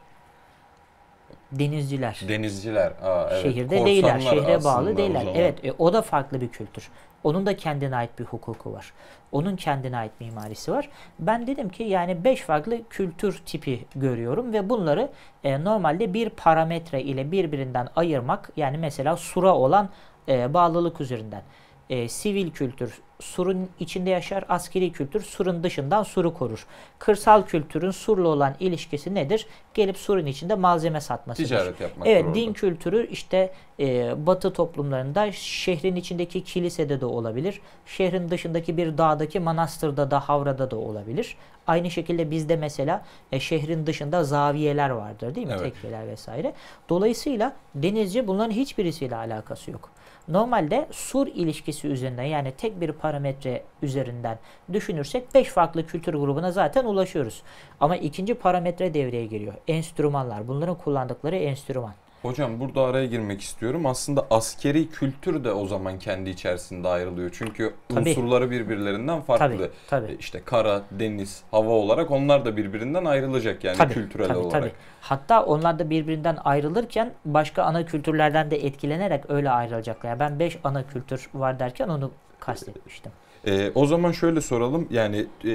[1.51, 2.21] Denizciler.
[2.27, 2.93] Denizciler.
[3.03, 3.43] Aa, evet.
[3.43, 5.25] Şehirde değiller, şehre bağlı değiller.
[5.35, 6.89] Evet, e, o da farklı bir kültür.
[7.23, 8.93] Onun da kendine ait bir hukuku var.
[9.31, 10.89] Onun kendine ait mimarisi var.
[11.19, 15.09] Ben dedim ki yani beş farklı kültür tipi görüyorum ve bunları
[15.43, 19.89] e, normalde bir parametre ile birbirinden ayırmak yani mesela sura olan
[20.27, 21.41] e, bağlılık üzerinden.
[21.89, 26.65] E, sivil kültür surun içinde yaşar, askeri kültür surun dışından suru korur.
[26.99, 29.47] Kırsal kültürün surla olan ilişkisi nedir?
[29.73, 31.47] Gelip surun içinde malzeme satmasıdır.
[31.47, 32.07] Ticaret yapmak.
[32.07, 37.61] Evet din kültürü işte e, batı toplumlarında şehrin içindeki kilisede de olabilir.
[37.85, 41.37] Şehrin dışındaki bir dağdaki manastırda da havrada da olabilir.
[41.67, 45.53] Aynı şekilde bizde mesela e, şehrin dışında zaviyeler vardır değil mi?
[45.59, 45.73] Evet.
[45.73, 46.53] Tekkeler vesaire.
[46.89, 49.89] Dolayısıyla denizci bunların hiçbirisiyle alakası yok.
[50.27, 54.39] Normalde sur ilişkisi üzerinden yani tek bir parametre üzerinden
[54.73, 57.43] düşünürsek 5 farklı kültür grubuna zaten ulaşıyoruz.
[57.79, 59.53] Ama ikinci parametre devreye giriyor.
[59.67, 60.47] Enstrümanlar.
[60.47, 61.93] Bunların kullandıkları enstrüman.
[62.25, 63.85] Hocam burada araya girmek istiyorum.
[63.85, 67.29] Aslında askeri kültür de o zaman kendi içerisinde ayrılıyor.
[67.33, 68.09] Çünkü Tabii.
[68.09, 69.45] unsurları birbirlerinden farklı.
[69.57, 70.11] Tabii, tabii.
[70.11, 74.51] E, İşte kara, deniz, hava olarak onlar da birbirinden ayrılacak yani Tabii, kültürel tabii, olarak.
[74.61, 74.71] tabii.
[75.01, 80.09] Hatta onlar da birbirinden ayrılırken başka ana kültürlerden de etkilenerek öyle ayrılacaklar.
[80.09, 83.11] Yani ben 5 ana kültür var derken onu kastetmiştim.
[83.47, 84.87] E, o zaman şöyle soralım.
[84.91, 85.53] Yani e,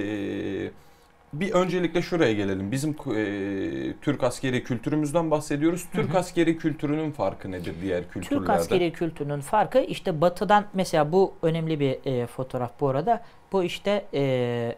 [1.33, 2.73] bir öncelikle şuraya gelelim.
[2.73, 5.87] Bizim e, Türk askeri kültürümüzden bahsediyoruz.
[5.93, 8.47] Türk askeri kültürünün farkı nedir diğer kültürlerde?
[8.47, 13.23] Türk askeri kültürünün farkı işte batıdan mesela bu önemli bir e, fotoğraf bu arada.
[13.53, 14.75] Bu işte e,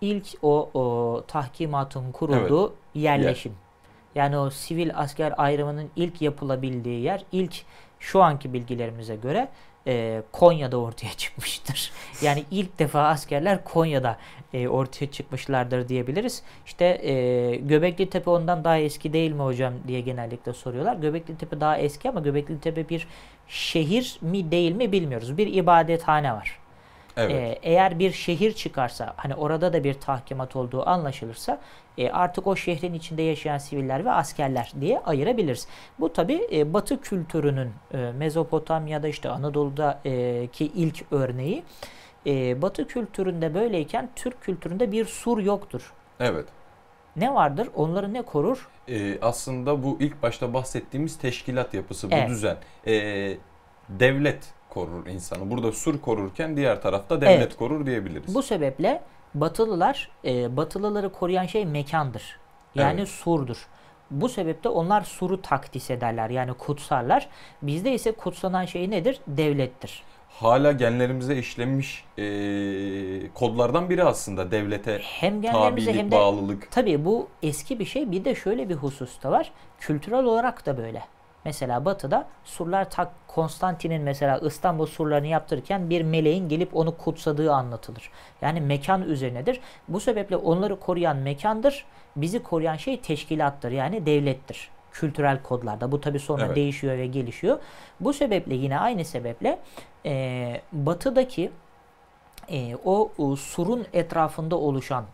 [0.00, 3.52] ilk o, o tahkimatın kurulduğu yerleşim.
[4.14, 7.54] Yani o sivil asker ayrımının ilk yapılabildiği yer ilk
[8.00, 9.48] şu anki bilgilerimize göre
[9.86, 11.92] e, Konya'da ortaya çıkmıştır.
[12.22, 14.18] Yani ilk defa askerler Konya'da
[14.54, 16.42] e, ortaya çıkmışlardır diyebiliriz.
[16.66, 20.96] İşte e, Göbekli Tepe ondan daha eski değil mi hocam diye genellikle soruyorlar.
[20.96, 23.06] Göbekli Tepe daha eski ama Göbekli Tepe bir
[23.48, 25.38] şehir mi değil mi bilmiyoruz.
[25.38, 26.60] Bir ibadethane var.
[27.16, 27.30] Evet.
[27.30, 31.60] Ee, eğer bir şehir çıkarsa, hani orada da bir tahkimat olduğu anlaşılırsa
[31.98, 35.68] e, artık o şehrin içinde yaşayan siviller ve askerler diye ayırabiliriz.
[36.00, 41.62] Bu tabi e, Batı kültürünün e, Mezopotamya'da işte Anadolu'daki ilk örneği.
[42.26, 45.92] E, Batı kültüründe böyleyken Türk kültüründe bir sur yoktur.
[46.20, 46.46] evet.
[47.16, 47.68] Ne vardır?
[47.74, 48.68] Onları ne korur?
[48.88, 52.28] E, aslında bu ilk başta bahsettiğimiz teşkilat yapısı, bu Evet.
[52.28, 52.56] düzen.
[52.86, 52.92] E,
[53.88, 55.50] devlet korur insanı.
[55.50, 57.56] Burada sur korurken diğer tarafta devlet Evet.
[57.56, 58.34] korur diyebiliriz.
[58.34, 59.02] Bu sebeple
[59.34, 62.38] Batılılar, e, Batılıları koruyan şey mekandır.
[62.74, 63.08] Yani Evet.
[63.08, 63.66] surdur.
[64.10, 67.28] Bu sebeple onlar suru takdis ederler yani kutsarlar.
[67.62, 69.20] Bizde ise kutsanan şey nedir?
[69.26, 70.02] Devlettir.
[70.30, 72.24] Hala genlerimize işlenmiş e,
[73.34, 76.70] kodlardan biri aslında devlete Hem tabilik, hem de bağlılık.
[76.70, 78.10] tabii bu eski bir şey.
[78.10, 79.52] Bir de şöyle bir husus da var.
[79.80, 81.02] Kültürel olarak da böyle.
[81.44, 88.10] Mesela Batı'da surlar tak Konstantin'in mesela İstanbul surlarını yaptırırken bir meleğin gelip onu kutsadığı anlatılır.
[88.42, 89.60] Yani mekan üzerinedir.
[89.88, 91.84] Bu sebeple onları koruyan mekandır.
[92.16, 94.70] Bizi koruyan şey teşkilattır yani devlettir.
[94.92, 95.92] Kültürel kodlarda.
[95.92, 96.56] Bu tabi sonra Evet.
[96.56, 97.58] değişiyor ve gelişiyor.
[98.00, 99.58] Bu sebeple yine aynı sebeple
[100.06, 101.50] e, batıdaki
[102.48, 105.04] e, o, o surun etrafında oluşan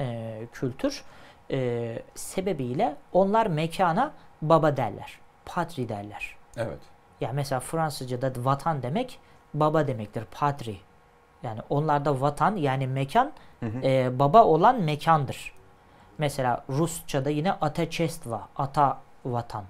[0.00, 1.04] e, kültür
[1.50, 4.12] e, sebebiyle onlar mekana
[4.42, 5.18] baba derler.
[5.46, 6.36] Patri derler.
[6.56, 6.78] Evet.
[7.20, 9.18] Yani mesela Fransızca'da vatan demek
[9.54, 10.24] baba demektir.
[10.30, 10.76] Patri.
[11.42, 13.78] Yani onlarda vatan yani mekan Hı hı.
[13.82, 15.52] e, baba olan mekandır.
[16.18, 18.98] Mesela Rusça'da yine Atachestva, ata
[19.32, 19.64] vatan.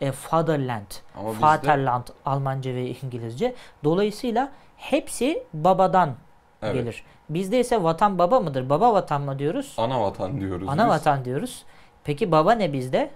[0.00, 3.54] E, fatherland, Ama bizde Vaterland Almanca ve İngilizce.
[3.84, 6.14] Dolayısıyla hepsi babadan
[6.62, 7.04] evet, gelir.
[7.28, 8.70] Bizde ise vatan baba mıdır?
[8.70, 9.74] Baba vatan mı diyoruz?
[9.76, 10.90] ana vatan diyoruz Ana biz.
[10.90, 11.64] vatan diyoruz.
[12.04, 13.10] Peki baba ne bizde?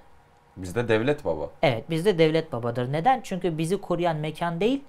[0.57, 1.51] Bizde devlet baba.
[1.63, 2.93] Evet bizde devlet babadır.
[2.93, 3.21] Neden?
[3.25, 4.85] Çünkü bizi koruyan mekan değil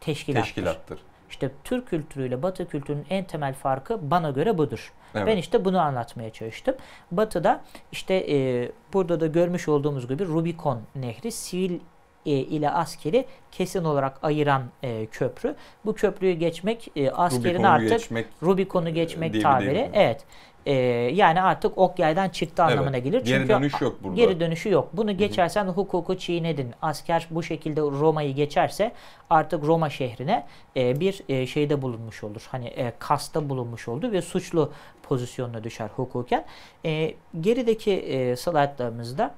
[0.00, 0.44] teşkilattır.
[0.44, 0.98] Teşkilattır.
[1.32, 4.92] İşte Türk kültürüyle Batı kültürünün en temel farkı bana göre budur.
[5.14, 5.26] Evet.
[5.26, 6.74] Ben işte bunu anlatmaya çalıştım.
[7.10, 7.60] Batı'da
[7.92, 11.80] işte e, burada da görmüş olduğumuz gibi Rubicon Nehri sivil
[12.24, 15.54] ile askeri kesin olarak ayıran e, köprü.
[15.84, 19.90] Bu köprüyü geçmek e, askerin Rubicon'u artık geçmek Rubicon'u e, geçmek diye tabiri.
[19.92, 20.24] Evet.
[20.66, 20.74] E,
[21.14, 22.72] yani artık ok yaydan çıktı Evet.
[22.72, 23.24] anlamına gelir.
[23.24, 24.16] Geri Çünkü dönüş yok burada.
[24.16, 24.88] Geri dönüşü yok.
[24.92, 26.70] Bunu geçersen hukuku çiğnedin.
[26.82, 28.92] Asker bu şekilde Roma'yı geçerse
[29.30, 30.46] artık Roma şehrine
[30.76, 32.48] e, bir e, şeyde bulunmuş olur.
[32.50, 36.44] Hani e, kasta bulunmuş oldu ve suçlu pozisyonuna düşer hukuken.
[36.84, 39.34] E, gerideki e, slaytlarımızda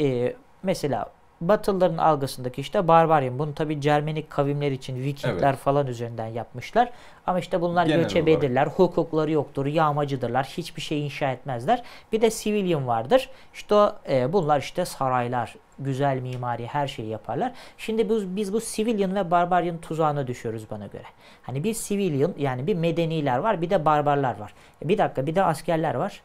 [0.00, 1.06] e, mesela
[1.48, 3.38] Batılıların algısındaki işte barbaryan.
[3.38, 5.58] Bunu tabi Cermenik kavimler için Vikingler Evet.
[5.58, 6.90] falan üzerinden yapmışlar.
[7.26, 11.82] Ama işte bunlar Genel göçebedirler, hukukları yoktur, yağmacıdırlar, hiçbir şey inşa etmezler.
[12.12, 13.28] Bir de civilian vardır.
[13.54, 17.52] İşte o, e, bunlar işte saraylar, güzel mimari her şeyi yaparlar.
[17.78, 21.04] Şimdi biz, biz bu civilian ve barbarian tuzağına düşüyoruz bana göre.
[21.42, 24.54] Hani bir civilian yani bir medeniler var bir de barbarlar var.
[24.82, 26.20] Bir dakika bir de askerler var.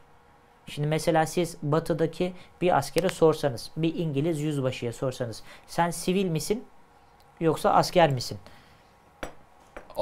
[0.68, 6.64] Şimdi mesela siz batıdaki bir askere sorsanız, bir İngiliz yüzbaşıya sorsanız sen sivil misin
[7.40, 8.38] yoksa asker misin?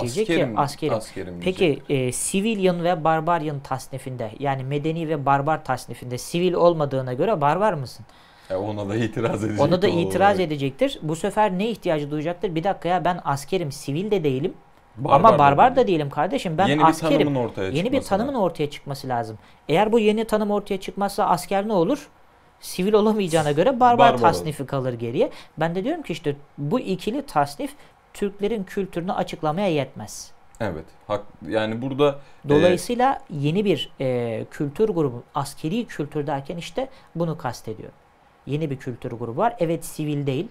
[0.01, 0.95] Diyecek ki, Askerim, askerim.
[0.95, 1.83] askerim diyecek.
[1.89, 7.73] Peki e, civilian ve barbarian tasnifinde yani medeni ve barbar tasnifinde sivil olmadığına göre barbar
[7.73, 8.07] mısın?
[8.51, 9.61] E, ona da itiraz edecek.
[9.61, 10.41] Ona da itiraz olarak.
[10.41, 10.99] edecektir.
[11.03, 12.55] Bu sefer ne ihtiyacı duyacaktır?
[12.55, 14.55] Bir dakika ya ben askerim, sivil de değilim
[14.99, 15.86] Barbar ama barbar da değil.
[15.88, 16.59] değilim kardeşim.
[16.59, 17.18] Ben Yeni bir askerim.
[17.18, 18.42] tanımın ortaya Yeni bir tanımın lazım.
[18.42, 19.38] ortaya çıkması lazım.
[19.68, 22.09] Eğer bu yeni tanım ortaya çıkmazsa asker ne olur?
[22.61, 24.20] Sivil olamayacağına göre barbar, Barbar olur.
[24.20, 25.30] tasnifi kalır geriye.
[25.59, 27.74] Ben de diyorum ki işte bu ikili tasnif
[28.14, 30.30] Türklerin kültürünü açıklamaya yetmez.
[30.61, 30.84] Evet.
[31.07, 37.38] Hak, yani burada e, Dolayısıyla yeni bir e, kültür grubu, askeri kültür derken işte bunu
[37.38, 37.94] kastediyorum.
[38.47, 39.57] Yeni bir kültür grubu var.
[39.59, 40.49] Evet sivil değil.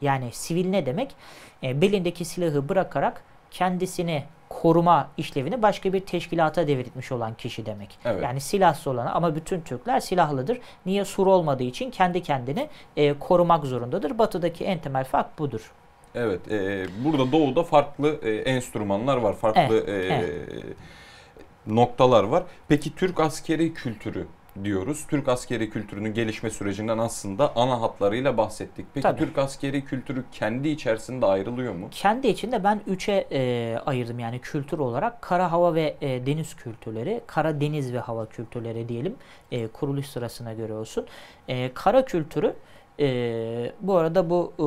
[0.00, 1.14] Yani sivil ne demek?
[1.62, 7.98] E, belindeki silahı bırakarak kendisini koruma işlevini başka bir teşkilata devretmiş olan kişi demek.
[8.04, 8.22] Evet.
[8.22, 10.58] Yani silahsız olan ama bütün Türkler silahlıdır.
[10.86, 14.18] Niye sur olmadığı için kendi kendini e, korumak zorundadır.
[14.18, 15.72] Batıdaki en temel fark budur.
[16.14, 20.76] Evet, e, burada doğuda farklı e, enstrümanlar var, farklı Evet, e, evet.
[21.66, 22.42] noktalar var.
[22.68, 24.26] Peki Türk askeri kültürü
[24.64, 25.04] diyoruz.
[25.08, 28.86] Türk askeri kültürünün gelişme sürecinden aslında ana hatlarıyla bahsettik.
[28.94, 29.18] Peki Tabii.
[29.18, 31.88] Türk askeri kültürü kendi içerisinde ayrılıyor mu?
[31.90, 37.20] Kendi içinde ben üçe e, ayırdım yani kültür olarak kara hava ve e, deniz kültürleri,
[37.26, 39.14] kara deniz ve hava kültürleri diyelim
[39.52, 41.06] e, kuruluş sırasına göre olsun.
[41.48, 42.54] E, kara kültürü
[43.00, 44.66] e, bu arada bu e,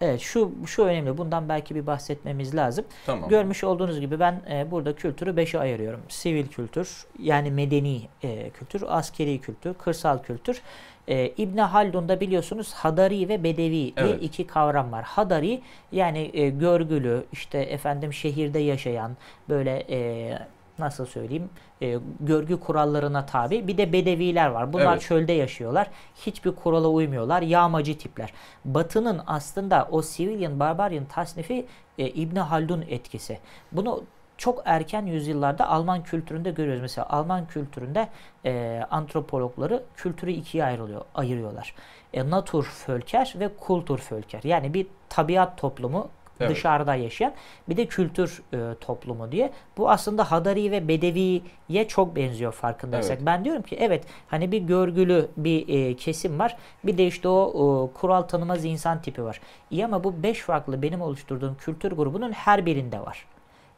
[0.00, 2.84] evet şu şu önemli bundan belki bir bahsetmemiz lazım.
[3.06, 3.28] Tamam.
[3.28, 6.00] Görmüş olduğunuz gibi ben e, burada kültürü beşe ayırıyorum.
[6.08, 10.62] Sivil kültür yani medeni e, kültür, askeri kültür, kırsal kültür.
[11.08, 14.22] E, İbn Haldun'da biliyorsunuz Hadari ve Bedevi diye Evet.
[14.22, 15.04] iki kavram var.
[15.04, 15.60] Hadari
[15.92, 19.16] yani e, görgülü, işte efendim şehirde yaşayan
[19.48, 20.38] böyle e,
[20.78, 21.50] nasıl söyleyeyim
[21.82, 23.68] e, görgü kurallarına tabi.
[23.68, 24.72] Bir de bedeviler var.
[24.72, 25.02] Bunlar Evet.
[25.02, 25.90] çölde yaşıyorlar.
[26.14, 27.42] Hiçbir kurala uymuyorlar.
[27.42, 28.32] Yağmacı tipler.
[28.64, 31.66] Batı'nın aslında o civilian barbarian tasnifi
[31.98, 33.38] e, İbn Haldun etkisi.
[33.72, 34.04] Bunu
[34.36, 36.82] çok erken yüzyıllarda Alman kültüründe görüyoruz.
[36.82, 38.08] Mesela Alman kültüründe
[38.44, 41.74] e, antropologları kültürü ikiye ayrılıyor, ayırıyorlar.
[42.14, 44.40] E, Naturvölker ve Kulturvölker.
[44.44, 46.08] Yani bir tabiat toplumu
[46.40, 46.50] Evet.
[46.50, 47.32] dışarıda yaşayan
[47.68, 49.52] bir de kültür e, toplumu diye.
[49.76, 53.16] Bu aslında Hadari ve Bedevi'ye çok benziyor farkındaysak.
[53.16, 53.26] Evet.
[53.26, 56.56] Ben diyorum ki evet hani bir görgülü bir e, kesim var.
[56.84, 59.40] Bir de işte o e, kural tanımaz insan tipi var.
[59.70, 63.26] İyi ama bu beş farklı benim oluşturduğum kültür grubunun her birinde var.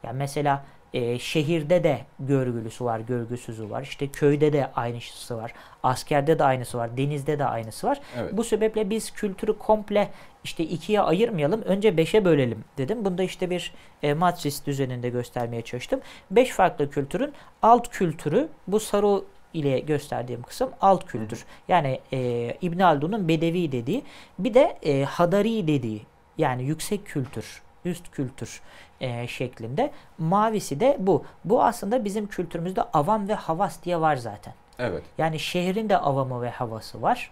[0.03, 3.81] Yani mesela e, şehirde de görgülüsü var, görgüsüzü var.
[3.81, 5.53] İşte köyde de aynısı var.
[5.83, 6.97] Askerde de aynısı var.
[6.97, 7.99] Denizde de aynısı var.
[8.17, 8.37] Evet.
[8.37, 10.09] Bu sebeple biz kültürü komple
[10.43, 11.61] işte ikiye ayırmayalım.
[11.61, 13.05] Önce beşe bölelim dedim.
[13.05, 13.73] Bunda işte bir
[14.03, 16.01] e, matris düzeninde göstermeye çalıştım.
[16.31, 19.21] Beş farklı kültürün alt kültürü bu sarı
[19.53, 21.45] ile gösterdiğim kısım alt kültür.
[21.67, 24.03] Yani e, İbn Haldun'un Bedevi dediği
[24.39, 26.01] bir de e, Hadari dediği
[26.37, 28.61] yani yüksek kültür, üst kültür
[29.01, 29.91] e, şeklinde.
[30.17, 31.23] Mavisi de bu.
[31.45, 34.53] Bu aslında bizim kültürümüzde avam ve havas diye var zaten.
[34.79, 35.03] Evet.
[35.17, 37.31] Yani şehrin de avamı ve havası var.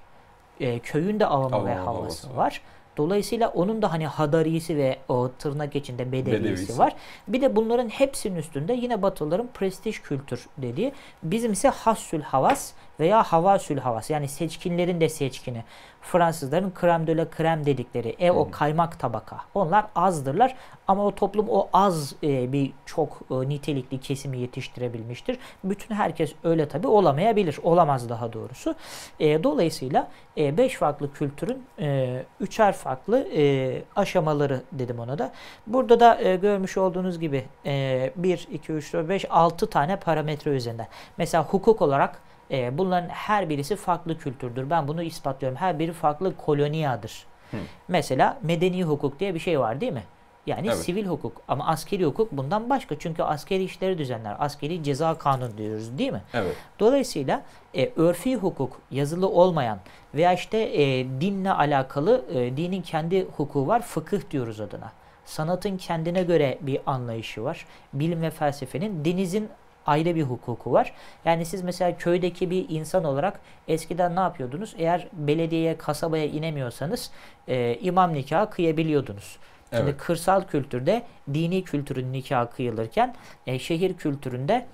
[0.60, 2.36] E, köyün de avamı ve ve havası havası var.
[2.38, 2.62] var.
[2.98, 6.80] Dolayısıyla onun da hani hadarisi ve o tırnak içinde bedevisi, Bedevisi.
[6.80, 6.96] var.
[7.28, 10.94] Bir de bunların hepsinin üstünde yine Batılıların prestij kültür dediği
[11.24, 15.64] bizim ise hassül havas veya havasül havas yani seçkinlerin de seçkini.
[16.02, 18.52] Fransızların krem de la krem dedikleri e o hı.
[18.52, 19.38] kaymak tabaka.
[19.54, 20.56] Onlar azdırlar
[20.88, 25.38] ama o toplum o az e, bir çok e, nitelikli kesimi yetiştirebilmiştir.
[25.64, 27.60] Bütün herkes öyle tabi olamayabilir.
[27.64, 28.76] Olamaz daha doğrusu.
[29.20, 35.32] E, dolayısıyla 5 farklı kültürün e, üçer farklı e, aşamaları dedim ona da.
[35.68, 40.52] Burada da e, görmüş olduğunuz gibi e, 1, 2, 3, 4, 5, 6 tane parametre
[40.52, 40.88] üzerinden.
[41.18, 42.22] Mesela hukuk olarak
[42.52, 44.70] e, bunların her birisi farklı kültürdür.
[44.70, 45.58] Ben bunu ispatlıyorum.
[45.58, 47.26] Her biri farklı koloniyadır.
[47.52, 47.58] Hı.
[47.88, 50.04] Mesela medeni hukuk diye bir şey var değil mi?
[50.46, 50.78] Yani Evet.
[50.78, 53.00] sivil hukuk ama askeri hukuk bundan başka.
[53.00, 54.36] Çünkü askeri işleri düzenler.
[54.40, 56.22] Askeri ceza kanunu diyoruz değil mi?
[56.34, 56.56] Evet.
[56.80, 57.42] Dolayısıyla
[57.76, 59.80] e, örfi hukuk yazılı olmayan
[60.14, 63.82] veya işte e, dinle alakalı e, dinin kendi hukuku var.
[63.82, 64.92] Fıkıh diyoruz adına.
[65.26, 67.66] Sanatın kendine göre bir anlayışı var.
[67.94, 69.50] Bilim ve felsefenin denizin
[69.88, 70.94] ayrı bir hukuku var.
[71.26, 74.76] Yani siz mesela köydeki bir insan olarak eskiden ne yapıyordunuz?
[74.78, 77.12] Eğer belediyeye, kasabaya inemiyorsanız
[77.48, 79.38] e, imam nikahı kıyabiliyordunuz.
[79.70, 79.98] Şimdi Evet.
[79.98, 83.16] kırsal kültürde dini kültürün nikahı kıyılırken
[83.48, 84.66] e, şehir kültüründe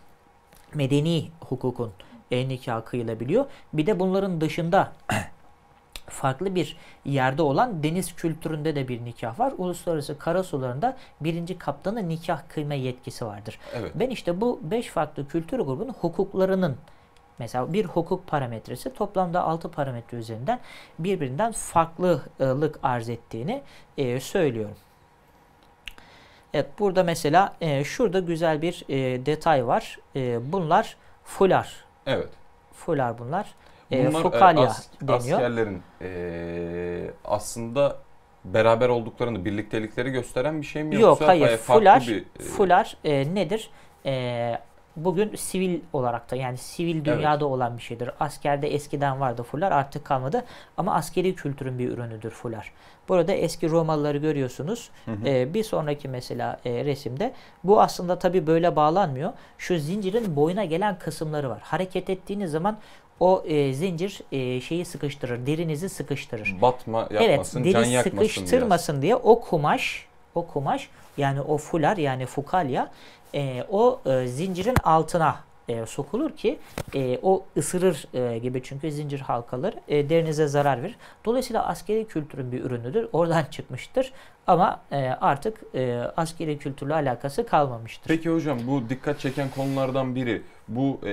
[0.74, 1.92] medeni hukukun
[2.32, 3.46] e, nikahı kıyılabiliyor.
[3.74, 4.92] Bir de bunların dışında
[6.08, 9.54] farklı bir yerde olan deniz kültüründe de bir nikah var.
[9.58, 13.60] Uluslararası karasularında birinci kaptanın nikah kıyma yetkisi vardır.
[13.74, 13.92] Evet.
[13.96, 16.78] Ben işte bu beş farklı kültür grubunun hukuklarının
[17.40, 20.60] mesela bir hukuk parametresi toplamda 6 parametre üzerinden
[21.00, 23.62] birbirinden farklılık arz ettiğini
[23.98, 24.78] e, söylüyorum.
[26.54, 30.00] Evet burada mesela e, şurada güzel bir e, detay var.
[30.16, 31.86] E, bunlar fular.
[32.06, 32.30] Evet.
[32.74, 33.56] Fular bunlar.
[33.92, 35.18] E, Bunlar e, fukalya as- deniyor.
[35.20, 37.98] askerlerin e, aslında
[38.46, 42.44] beraber olduklarını, birliktelikleri gösteren bir şey mi Yok yoksa hayır e, farklı fular bir e,
[42.44, 43.70] fular e, nedir?
[44.06, 44.58] E,
[44.96, 48.10] bugün sivil olarak da yani sivil dünyada olan bir şeydir.
[48.20, 50.46] Askerde eskiden vardı fular artık kalmadı
[50.78, 52.72] ama askeri kültürün bir ürünüdür fular.
[53.10, 54.90] Burada eski Romalıları görüyorsunuz.
[55.06, 55.28] Hı hı.
[55.28, 59.34] E, bir sonraki mesela e, resimde bu aslında tabi böyle bağlanmıyor.
[59.58, 61.60] Şu zincirin boyuna gelen kısımları var.
[61.64, 62.78] Hareket ettiğiniz zaman
[63.24, 66.56] o e, zincir e, şeyi sıkıştırır, derinizi sıkıştırır.
[66.62, 68.30] batma yapmasın, evet, can deri yakmasın diye.
[68.30, 70.06] sıkıştırmasın diye o kumaş,
[70.36, 72.92] o kumaş yani o fular yani fukalya
[73.36, 75.36] e, o e, zincirin altına
[75.68, 76.60] e, sokulur ki
[76.96, 80.96] e, o ısırır e, gibi çünkü zincir halkaları e, derinize zarar verir.
[81.26, 83.08] Dolayısıyla askeri kültürün bir ürünüdür.
[83.14, 84.14] Oradan çıkmıştır.
[84.48, 88.08] Ama e, artık e, askeri kültürle alakası kalmamıştır.
[88.08, 91.10] Peki hocam bu dikkat çeken konulardan biri bu e,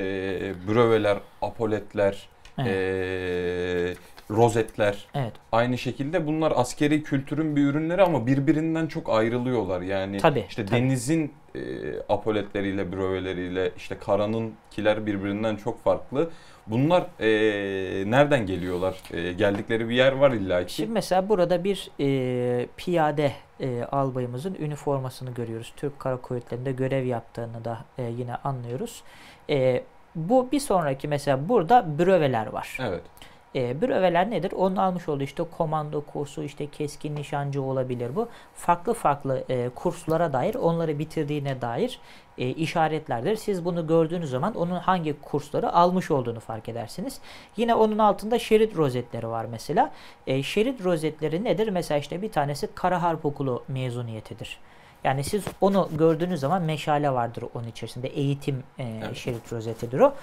[0.68, 2.28] bröveler, apoletler,
[2.58, 2.68] Evet.
[2.68, 3.94] e,
[4.30, 5.32] rozetler Evet.
[5.52, 9.80] aynı şekilde bunlar askeri kültürün bir ürünleri ama birbirinden çok ayrılıyorlar.
[9.80, 10.76] Yani Tabii, işte tabii.
[10.76, 11.60] denizin e,
[12.08, 16.30] apoletleriyle, bröveleriyle işte karanınkiler birbirinden çok farklı.
[16.66, 17.30] Bunlar e,
[18.10, 18.96] nereden geliyorlar?
[19.12, 20.74] E, geldikleri bir yer var illa ki.
[20.74, 25.72] Şimdi mesela burada bir e, piyade e, albayımızın üniformasını görüyoruz.
[25.76, 29.02] Türk Kara Kuvvetleri'nde görev yaptığını da e, yine anlıyoruz.
[29.50, 29.82] E,
[30.14, 32.78] bu bir sonraki mesela burada bröveler var.
[32.80, 33.02] Evet.
[33.54, 34.52] E, bröveler nedir?
[34.52, 38.28] Onun almış olduğu işte komando kursu, işte keskin nişancı olabilir bu.
[38.54, 42.00] Farklı farklı e, kurslara dair, onları bitirdiğine dair
[42.38, 43.36] e, işaretlerdir.
[43.36, 47.20] Siz bunu gördüğünüz zaman onun hangi kursları almış olduğunu fark edersiniz.
[47.56, 49.92] Yine onun altında şerit rozetleri var mesela.
[50.26, 51.68] E, şerit rozetleri nedir?
[51.68, 54.58] Mesela işte bir tanesi Kara Harp Okulu mezuniyetidir.
[55.04, 58.08] Yani siz onu gördüğünüz zaman meşale vardır onun içerisinde.
[58.08, 59.16] Eğitim e, Evet.
[59.16, 60.14] şerit rozetidir o.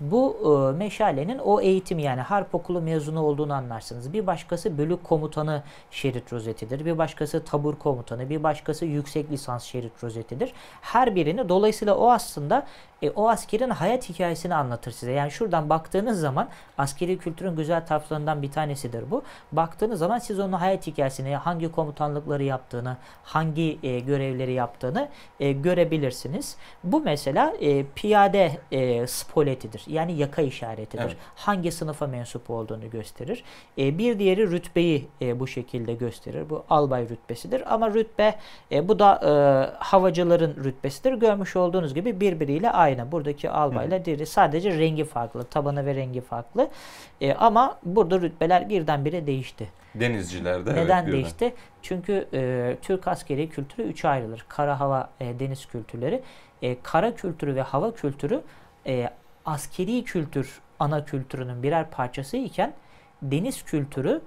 [0.00, 4.12] Bu e, meşalenin o eğitim yani harp okulu mezunu olduğunu anlarsınız.
[4.12, 6.84] Bir başkası bölük komutanı şerit rozetidir.
[6.84, 10.52] Bir başkası tabur komutanı, bir başkası yüksek lisans şerit rozetidir.
[10.80, 12.66] Her birini dolayısıyla o aslında
[13.04, 15.12] e, o askerin hayat hikayesini anlatır size.
[15.12, 19.22] Yani şuradan baktığınız zaman askeri kültürün güzel taraflarından bir tanesidir bu.
[19.52, 25.08] Baktığınız zaman siz onun hayat hikayesini, hangi komutanlıkları yaptığını, hangi e, görevleri yaptığını
[25.40, 26.56] e, görebilirsiniz.
[26.84, 29.83] Bu mesela e, piyade e, spoletidir.
[29.86, 31.02] Yani yaka işaretidir.
[31.02, 31.16] Evet.
[31.34, 33.44] Hangi sınıfa mensup olduğunu gösterir.
[33.78, 36.50] E, bir diğeri rütbeyi e, bu şekilde gösterir.
[36.50, 37.74] Bu albay rütbesidir.
[37.74, 38.34] Ama rütbe
[38.72, 39.30] e, bu da e,
[39.84, 41.12] havacıların rütbesidir.
[41.12, 43.12] Görmüş olduğunuz gibi birbiriyle aynı.
[43.12, 45.44] Buradaki albayla diğeri sadece rengi farklı.
[45.44, 46.68] Tabanı ve rengi farklı.
[47.20, 49.68] E, ama burada rütbeler birdenbire değişti.
[49.94, 51.12] Denizcilerde evet, Neden birden.
[51.12, 51.54] değişti?
[51.82, 54.44] Çünkü e, Türk askeri kültürü üçe ayrılır.
[54.48, 56.22] Kara, hava, e, deniz kültürleri.
[56.62, 58.40] E, kara kültürü ve hava kültürü
[58.86, 59.10] e,
[59.44, 62.74] askeri kültür ana kültürünün birer parçası iken
[63.22, 64.20] deniz kültürü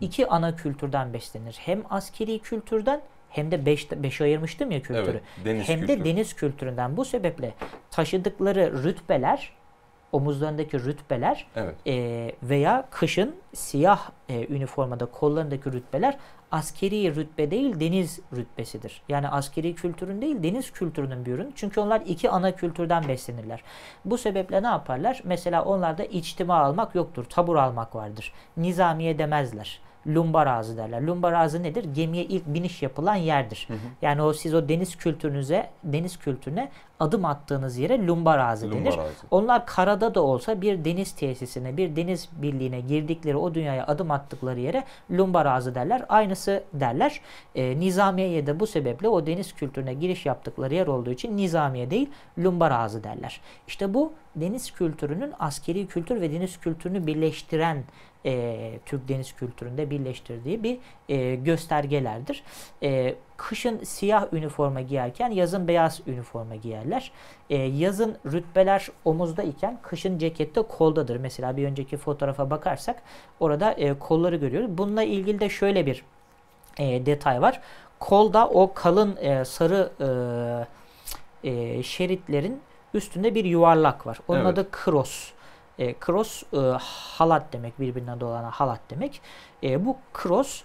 [0.00, 1.56] iki ana kültürden beslenir.
[1.60, 3.00] Hem askeri kültürden
[3.30, 5.10] hem de beş, beş ayırmıştım ya kültürü.
[5.10, 6.00] Evet, deniz hem kültürü.
[6.00, 6.96] de deniz kültüründen.
[6.96, 7.54] Bu sebeple
[7.90, 9.52] taşıdıkları rütbeler,
[10.12, 11.74] omuzlarındaki rütbeler Evet.
[11.86, 16.16] e, veya kışın siyah e, üniformada kollarındaki rütbeler
[16.50, 19.02] askeri rütbe değil deniz rütbesidir.
[19.08, 21.50] Yani askeri kültürün değil deniz kültürünün bir ürünü.
[21.54, 23.62] Çünkü onlar iki ana kültürden beslenirler.
[24.04, 25.20] Bu sebeple ne yaparlar?
[25.24, 27.24] Mesela onlarda içtima almak yoktur.
[27.24, 28.32] Tabur almak vardır.
[28.56, 29.85] Nizamiye demezler.
[30.14, 31.02] Lumbar ağzı derler.
[31.02, 31.84] Lumbar ağzı nedir?
[31.94, 33.68] Gemiye ilk biniş yapılan yerdir.
[34.02, 38.90] Yani o siz o deniz kültürünüze, deniz kültürüne adım attığınız yere lumbar ağzı denir.
[38.90, 39.26] Lumbar ağzı.
[39.30, 44.60] Onlar karada da olsa bir deniz tesisine, bir deniz birliğine girdikleri o dünyaya adım attıkları
[44.60, 46.04] yere lumbar ağzı derler.
[46.08, 47.20] Aynısı derler.
[47.54, 52.10] E, Nizamiye'ye de bu sebeple o deniz kültürüne giriş yaptıkları yer olduğu için Nizamiye değil
[52.38, 53.40] lumbar ağzı derler.
[53.66, 57.84] İşte bu deniz kültürünün askeri kültür ve deniz kültürünü birleştiren
[58.26, 62.42] e, Türk deniz kültüründe birleştirdiği bir e, göstergelerdir.
[62.82, 67.12] E, kışın siyah üniforma giyerken yazın beyaz üniforma giyerler.
[67.50, 71.16] E, yazın rütbeler omuzda iken kışın cekette koldadır.
[71.16, 73.02] Mesela bir önceki fotoğrafa bakarsak
[73.40, 74.78] orada e, kolları görüyoruz.
[74.78, 76.02] Bununla ilgili de şöyle bir
[76.78, 77.60] e, detay var.
[77.98, 79.90] Kolda o kalın e, sarı
[81.42, 82.60] e, e, şeritlerin
[82.94, 84.18] üstünde bir yuvarlak var.
[84.28, 84.48] Onun Evet.
[84.48, 85.35] adı kros.
[85.78, 86.56] E, kros e,
[87.18, 89.20] halat demek birbirine dolana halat demek.
[89.62, 90.62] E, bu kros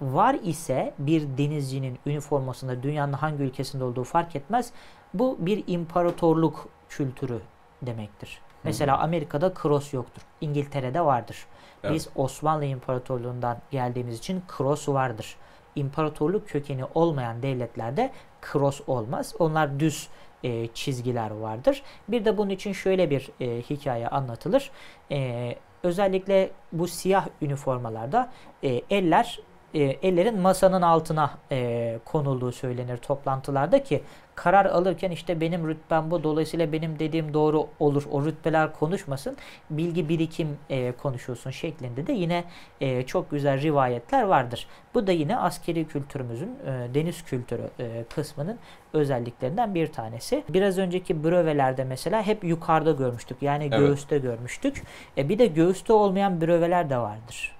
[0.00, 4.72] var ise bir denizcinin üniformasında dünyanın hangi ülkesinde olduğu fark etmez.
[5.14, 7.40] Bu bir imparatorluk kültürü
[7.82, 8.40] demektir.
[8.64, 10.22] Mesela Amerika'da kros yoktur.
[10.40, 11.46] İngiltere'de vardır.
[11.84, 11.94] Evet.
[11.94, 15.36] Biz Osmanlı İmparatorluğundan geldiğimiz için kros vardır.
[15.76, 19.34] İmparatorluk kökeni olmayan devletlerde kros olmaz.
[19.38, 20.08] Onlar düz
[20.44, 21.82] e, çizgiler vardır.
[22.08, 24.70] Bir de bunun için şöyle bir e, hikaye anlatılır.
[25.10, 28.32] E, özellikle bu siyah üniformalarda
[28.62, 29.40] e, eller
[29.74, 34.02] e, ellerin masanın altına e, konulduğu söylenir toplantılarda ki
[34.34, 39.36] karar alırken işte benim rütbem bu dolayısıyla benim dediğim doğru olur o rütbeler konuşmasın
[39.70, 42.44] bilgi birikim e, konuşulsun şeklinde de yine
[42.80, 44.66] e, çok güzel rivayetler vardır.
[44.94, 48.58] Bu da yine askeri kültürümüzün e, deniz kültürü e, kısmının
[48.92, 50.44] özelliklerinden bir tanesi.
[50.48, 53.78] Biraz önceki brövelerde mesela hep yukarıda görmüştük yani Evet.
[53.78, 54.82] göğüste görmüştük.
[55.18, 57.56] E, bir de göğüste olmayan bröveler de vardır.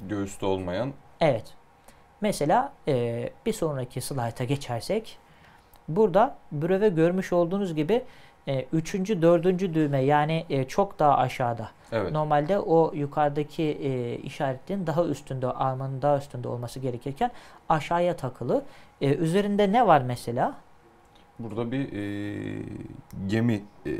[0.00, 0.92] Göğüste olmayan
[1.24, 1.44] Evet.
[2.20, 5.18] Mesela e, bir sonraki slayta geçersek
[5.88, 8.02] burada bröve görmüş olduğunuz gibi
[8.48, 11.70] e, üçüncü, dördüncü düğme yani e, çok daha aşağıda.
[11.92, 12.12] evet.
[12.12, 17.30] Normalde o yukarıdaki e, işaretin daha üstünde, armanın daha üstünde olması gerekirken
[17.68, 18.64] aşağıya takılı.
[19.00, 20.54] E, üzerinde ne var mesela?
[21.38, 22.62] Burada bir e,
[23.26, 23.90] gemi e,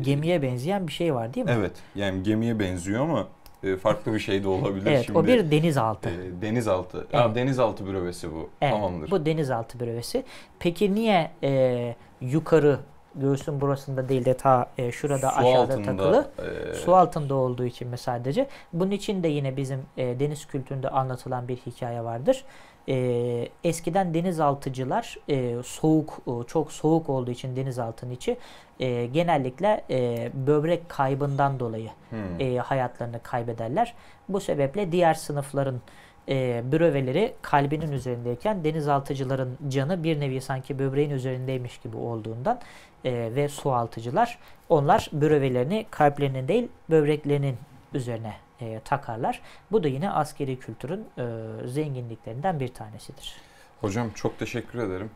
[0.00, 1.52] Gemiye benzeyen bir şey var değil mi?
[1.58, 1.72] Evet.
[1.94, 3.28] Yani gemiye benziyor ama
[3.64, 4.86] e, farklı bir şey de olabilir.
[4.90, 6.08] Evet, Şimdi o bir denizaltı.
[6.10, 7.06] e, denizaltı.
[7.12, 7.24] Evet.
[7.24, 8.50] Ha, denizaltı bürövesi bu.
[8.60, 9.10] Evet, Tamamdır.
[9.10, 10.24] bu denizaltı brövesi.
[10.58, 12.78] Peki niye e, yukarı
[13.14, 16.30] göğsün burasında değil de ta e, şurada Su aşağıda altında, takılı?
[16.70, 18.46] e, Su altında olduğu için mi sadece?
[18.72, 22.44] Bunun için de yine bizim e, deniz kültüründe anlatılan bir hikaye vardır.
[22.88, 28.36] E, eskiden denizaltıcılar e, soğuk, e, çok soğuk olduğu için denizaltının içi
[28.80, 33.94] e, genellikle e, böbrek kaybından dolayı hmm, e, hayatlarını kaybederler.
[34.28, 35.80] Bu sebeple diğer sınıfların
[36.28, 42.60] e, büroveleri kalbinin üzerindeyken denizaltıcıların canı bir nevi sanki böbreğin üzerindeymiş gibi olduğundan
[43.04, 47.56] e, ve sualtıcılar onlar bürövelerini kalplerinin değil böbreklerinin
[47.94, 48.32] üzerine
[48.62, 49.40] e, takarlar.
[49.72, 51.24] Bu da yine askeri kültürün e,
[51.68, 53.36] zenginliklerinden bir tanesidir.
[53.80, 55.10] Hocam çok teşekkür ederim.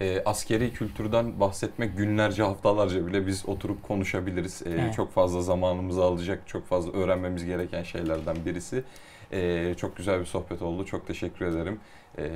[0.00, 4.62] E, askeri kültürden bahsetmek günlerce haftalarca bile biz oturup konuşabiliriz.
[4.66, 4.94] E, Evet.
[4.94, 8.84] Çok fazla zamanımızı alacak, çok fazla öğrenmemiz gereken şeylerden birisi.
[9.32, 10.86] E, çok güzel bir sohbet oldu.
[10.86, 11.80] Çok teşekkür ederim.
[12.18, 12.30] E,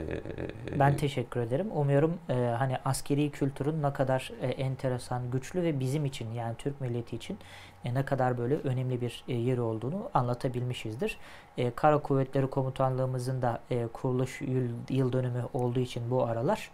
[0.79, 1.67] Ben teşekkür ederim.
[1.75, 6.81] Umuyorum e, hani askeri kültürün ne kadar e, enteresan, güçlü ve bizim için yani Türk
[6.81, 7.39] milleti için
[7.87, 11.19] e, ne kadar böyle önemli bir e, yeri olduğunu anlatabilmişizdir.
[11.59, 13.61] E, Kara Kuvvetleri Komutanlığımızın da
[13.93, 14.41] kuruluş
[14.89, 16.71] yıl, dönümü olduğu için bu aralar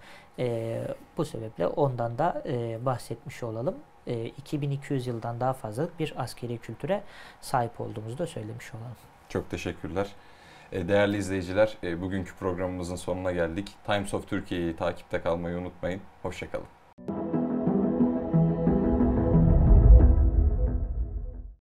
[1.16, 2.42] bu sebeple ondan da
[2.84, 3.74] bahsetmiş olalım.
[4.06, 7.02] e, 2200 yıldan daha fazlalık bir askeri kültüre
[7.40, 8.96] sahip olduğumuzu da söylemiş olalım.
[9.28, 10.08] Çok teşekkürler.
[10.72, 13.68] Değerli izleyiciler, bugünkü programımızın sonuna geldik.
[13.86, 16.00] Times of Türkiye'yi takipte kalmayı unutmayın.
[16.22, 17.31] Hoşçakalın.